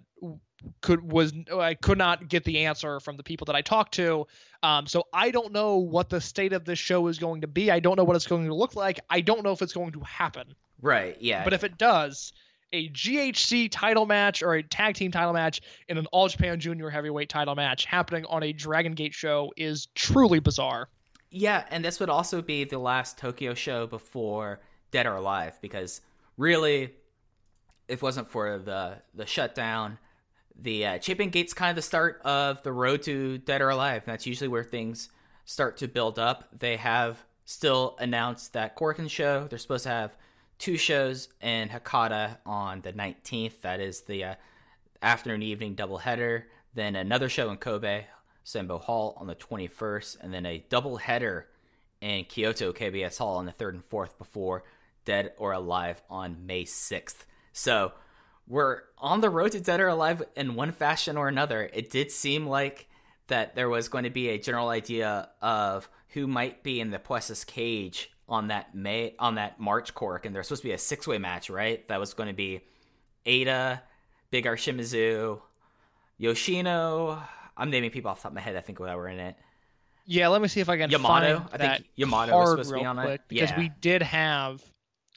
[0.82, 4.28] could was I could not get the answer from the people that I talked to.
[4.64, 7.72] Um, so I don't know what the state of this show is going to be.
[7.72, 9.00] I don't know what it's going to look like.
[9.10, 10.56] I don't know if it's going to happen.
[10.82, 11.18] Right.
[11.20, 11.44] Yeah.
[11.44, 12.34] But if it does,
[12.74, 16.90] a GHC title match or a tag team title match in an All Japan Junior
[16.90, 20.90] Heavyweight title match happening on a Dragon Gate show is truly bizarre.
[21.30, 24.62] Yeah, and this would also be the last Tokyo show before
[24.92, 26.02] Dead or Alive, because
[26.38, 26.94] really,
[27.88, 29.98] if it wasn't for the the shutdown,
[30.60, 34.04] the uh, Champion Gate's kind of the start of the road to Dead or Alive.
[34.06, 35.10] That's usually where things
[35.46, 36.48] start to build up.
[36.58, 39.48] They have still announced that Korakuen show.
[39.48, 40.18] They're supposed to have
[40.58, 43.62] two shows in Hakata on the 19th.
[43.62, 44.36] That is the uh,
[45.02, 46.44] afternoon evening doubleheader.
[46.74, 48.06] Then another show in Kobe,
[48.46, 51.44] Sanbo Hall on the 21st, and then a doubleheader
[52.02, 54.64] in Kyoto KBS Hall on the 3rd and 4th before
[55.06, 57.26] Dead or Alive on May 6th.
[57.54, 57.94] So
[58.48, 61.70] we're on the road to Dead or Alive in one fashion or another.
[61.74, 62.88] It did seem like
[63.28, 67.00] that there was going to be a general idea of who might be in the
[67.00, 70.78] Puestas cage on that May on that March cork, and there's supposed to be a
[70.78, 71.88] six way match, right?
[71.88, 72.62] That was going to be
[73.26, 73.82] Eita,
[74.32, 75.42] Big R Shimizu,
[76.18, 77.22] Yoshino.
[77.58, 78.56] I'm naming people off the top of my head.
[78.56, 79.36] I think that were in it.
[80.06, 81.40] Yeah, let me see if I can Yamato?
[81.40, 83.04] find I that think Yamato was supposed to be on it.
[83.04, 83.58] quick, because Yeah.
[83.60, 84.62] we did have,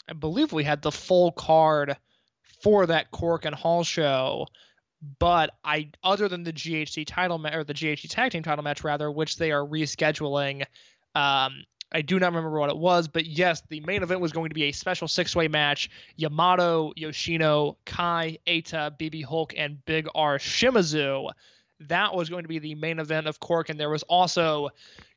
[0.09, 1.97] I believe we had the full card
[2.61, 4.47] for that Korakuen Hall show,
[5.19, 8.83] but I other than the GHC title ma- or the GHC tag team title match
[8.85, 10.65] rather, which they are rescheduling.
[11.15, 14.51] Um, I do not remember what it was, but yes, the main event was going
[14.51, 20.39] to be a special six-way match: Yamato, Yoshino, Kai, Eita, BB Hulk, and Big R
[20.39, 21.31] Shimizu.
[21.83, 24.69] That was going to be the main event of Cork, and there was also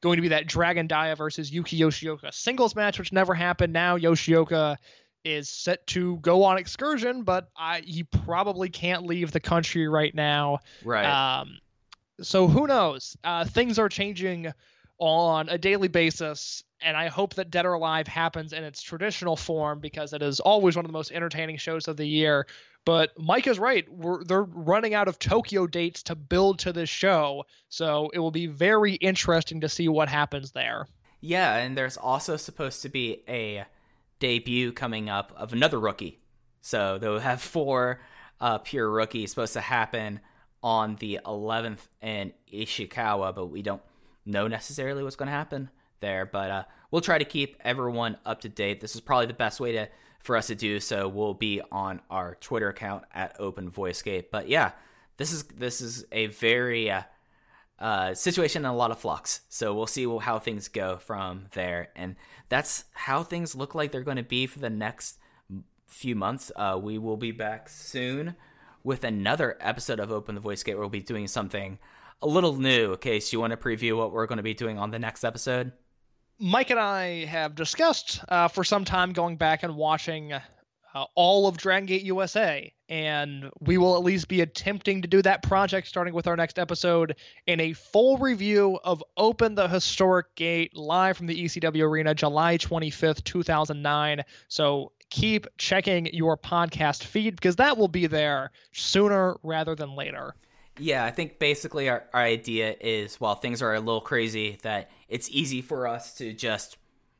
[0.01, 3.73] going to be that Dragon Dia versus Yuki Yoshioka singles match, which never happened.
[3.73, 4.77] Now Yoshioka
[5.23, 10.13] is set to go on excursion, but I, he probably can't leave the country right
[10.13, 10.59] now.
[10.83, 11.05] Right.
[11.05, 11.59] Um,
[12.21, 13.17] so who knows?
[13.23, 14.53] Uh, things are changing
[14.99, 19.35] on a daily basis, and I hope that Dead or Alive happens in its traditional
[19.35, 22.45] form because it is always one of the most entertaining shows of the year.
[22.85, 26.89] But Mike is right; We're, they're running out of Tokyo dates to build to this
[26.89, 30.87] show, so it will be very interesting to see what happens there.
[31.19, 33.65] Yeah, and there's also supposed to be a
[34.21, 36.19] debut coming up of another rookie.
[36.61, 37.99] So they'll have four
[38.39, 40.21] uh, pure rookies supposed to happen
[40.63, 43.81] on the 11th in Ishikawa, but we don't
[44.25, 45.69] know necessarily what's going to happen
[45.99, 46.25] there.
[46.25, 48.79] But uh, we'll try to keep everyone up to date.
[48.79, 49.89] This is probably the best way to
[50.19, 51.07] for us to do so.
[51.07, 54.25] We'll be on our Twitter account at Open Voicegate.
[54.31, 54.71] But yeah,
[55.17, 57.01] this is this is a very uh,
[57.81, 59.41] uh, situation in a lot of flux.
[59.49, 61.89] So we'll see how things go from there.
[61.95, 62.15] And
[62.47, 65.17] that's how things look like they're going to be for the next
[65.87, 66.51] few months.
[66.55, 68.35] Uh, we will be back soon
[68.83, 71.79] with another episode of Open the Voice Gate where we'll be doing something
[72.21, 72.91] a little new.
[72.93, 75.23] Okay, so you want to preview what we're going to be doing on the next
[75.23, 75.71] episode?
[76.39, 80.41] Mike and I have discussed uh, for some time going back and watching uh,
[81.15, 85.41] all of Dragon Gate USA, and we will at least be attempting to do that
[85.43, 87.15] project starting with our next episode
[87.47, 92.57] in a full review of Open the Historic Gate live from the ECW Arena, July
[92.57, 94.23] 25th, 2009.
[94.49, 100.35] So keep checking your podcast feed because that will be there sooner rather than later.
[100.77, 104.91] Yeah, I think basically our, our idea is while things are a little crazy, that
[105.07, 106.77] it's easy for us to just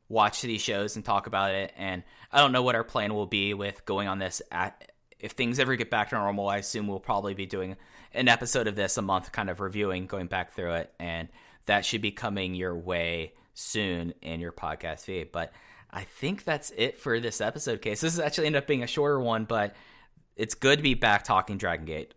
[0.10, 1.72] watch these shows and talk about it.
[1.78, 4.42] And I don't know what our plan will be with going on this.
[4.52, 4.91] At,
[5.22, 7.78] if things ever get back to normal, I assume we'll probably be doing
[8.14, 10.94] an episode of this a month, kind of reviewing, going back through it.
[11.00, 11.30] And
[11.68, 15.32] that should be coming your way soon in your podcast feed.
[15.32, 15.54] But
[15.92, 18.02] I think that's it for this episode case.
[18.02, 19.76] This has actually ended up being a shorter one, but
[20.36, 22.14] it's good to be back talking Dragon Gate.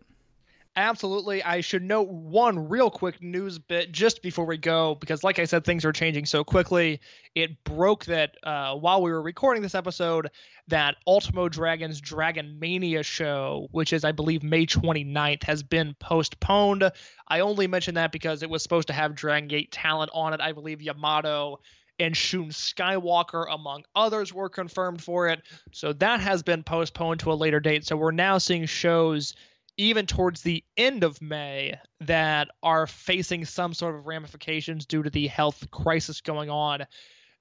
[0.77, 1.41] Absolutely.
[1.41, 5.45] I should note one real quick news bit just before we go, because like I
[5.45, 6.99] said, things are changing so quickly.
[7.33, 10.29] It broke that uh, while we were recording this episode,
[10.67, 16.91] that Ultimo Dragon's Dragon Mania show, which is, I believe, May 29th, has been postponed.
[17.29, 20.41] I only mention that because it was supposed to have Dragon Gate talent on it.
[20.41, 21.59] I believe Yamato
[21.99, 25.41] and Shun Skywalker, among others, were confirmed for it.
[25.71, 27.85] So that has been postponed to a later date.
[27.85, 29.35] So we're now seeing shows
[29.77, 35.09] even towards the end of May that are facing some sort of ramifications due to
[35.09, 36.85] the health crisis going on.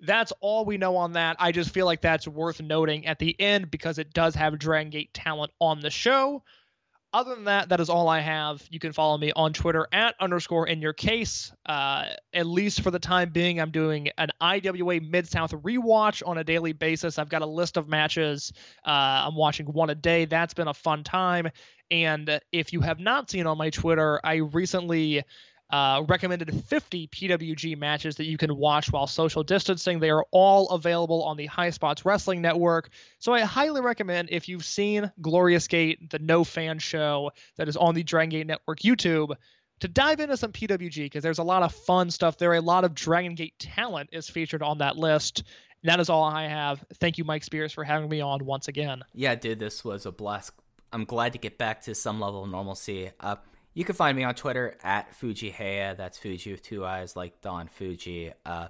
[0.01, 1.37] That's all we know on that.
[1.39, 4.91] I just feel like that's worth noting at the end because it does have Dragon
[4.91, 6.43] Gate talent on the show.
[7.15, 8.67] Other than that, that is all I have.
[8.71, 11.53] You can follow me on Twitter at underscore in your case.
[11.65, 16.39] Uh, at least for the time being, I'm doing an IWA Mid South rewatch on
[16.39, 17.17] a daily basis.
[17.17, 18.53] I've got a list of matches.
[18.85, 20.25] Uh, I'm watching one a day.
[20.25, 21.51] That's been a fun time.
[21.91, 25.25] And if you have not seen on my Twitter, I recently
[25.71, 29.99] uh, recommended 50 PWG matches that you can watch while social distancing.
[29.99, 32.91] They are all available on the High Spots Wrestling Network.
[33.19, 37.77] So I highly recommend if you've seen Glorious Gate, the no fan show that is
[37.77, 39.35] on the Dragon Gate Network YouTube,
[39.81, 42.55] to dive into some PWG because there's a lot of fun stuff there.
[42.55, 45.43] A lot of Dragon Gate talent is featured on that list.
[45.83, 46.85] And that is all I have.
[47.01, 49.03] Thank you, Mike Spears, for having me on once again.
[49.13, 50.53] Yeah, dude, this was a blast.
[50.95, 53.11] I'm glad to get back to some level of normalcy.
[53.19, 53.37] Uh,
[53.75, 55.97] you can find me on Twitter at Fujiheya.
[55.97, 58.33] That's Fuji with two eyes, like Don Fuji.
[58.47, 58.69] Uh,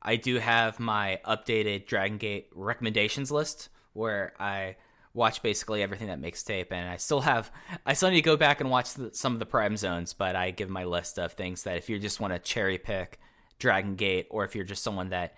[0.00, 4.76] I do have my updated Dragon Gate recommendations list where I
[5.14, 7.50] watch basically everything that makes tape, and I still have.
[7.84, 10.36] I still need to go back and watch the, some of the Prime Zones, but
[10.36, 13.18] I give my list of things that if you just want to cherry pick
[13.58, 15.34] Dragon Gate, or if you're just someone that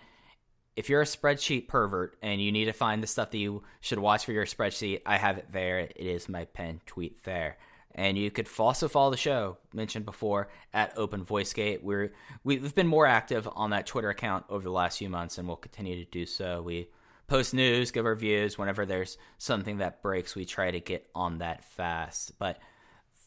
[0.75, 3.99] if you're a spreadsheet pervert and you need to find the stuff that you should
[3.99, 5.79] watch for your spreadsheet, I have it there.
[5.79, 7.57] It is my pen tweet there.
[7.93, 11.83] And you could also follow the show mentioned before at Open VoiceGate.
[11.83, 15.45] We're we've been more active on that Twitter account over the last few months, and
[15.45, 16.61] we'll continue to do so.
[16.61, 16.89] We
[17.27, 20.35] post news, give reviews whenever there's something that breaks.
[20.35, 22.39] We try to get on that fast.
[22.39, 22.59] But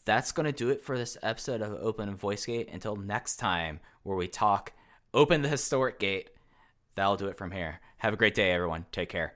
[0.03, 2.73] that's going to do it for this episode of Open VoiceGate.
[2.73, 4.73] Until next time, where we talk
[5.13, 6.29] Open the Historic Gate.
[6.95, 7.79] That'll do it from here.
[7.97, 8.85] Have a great day, everyone.
[8.91, 9.35] Take care.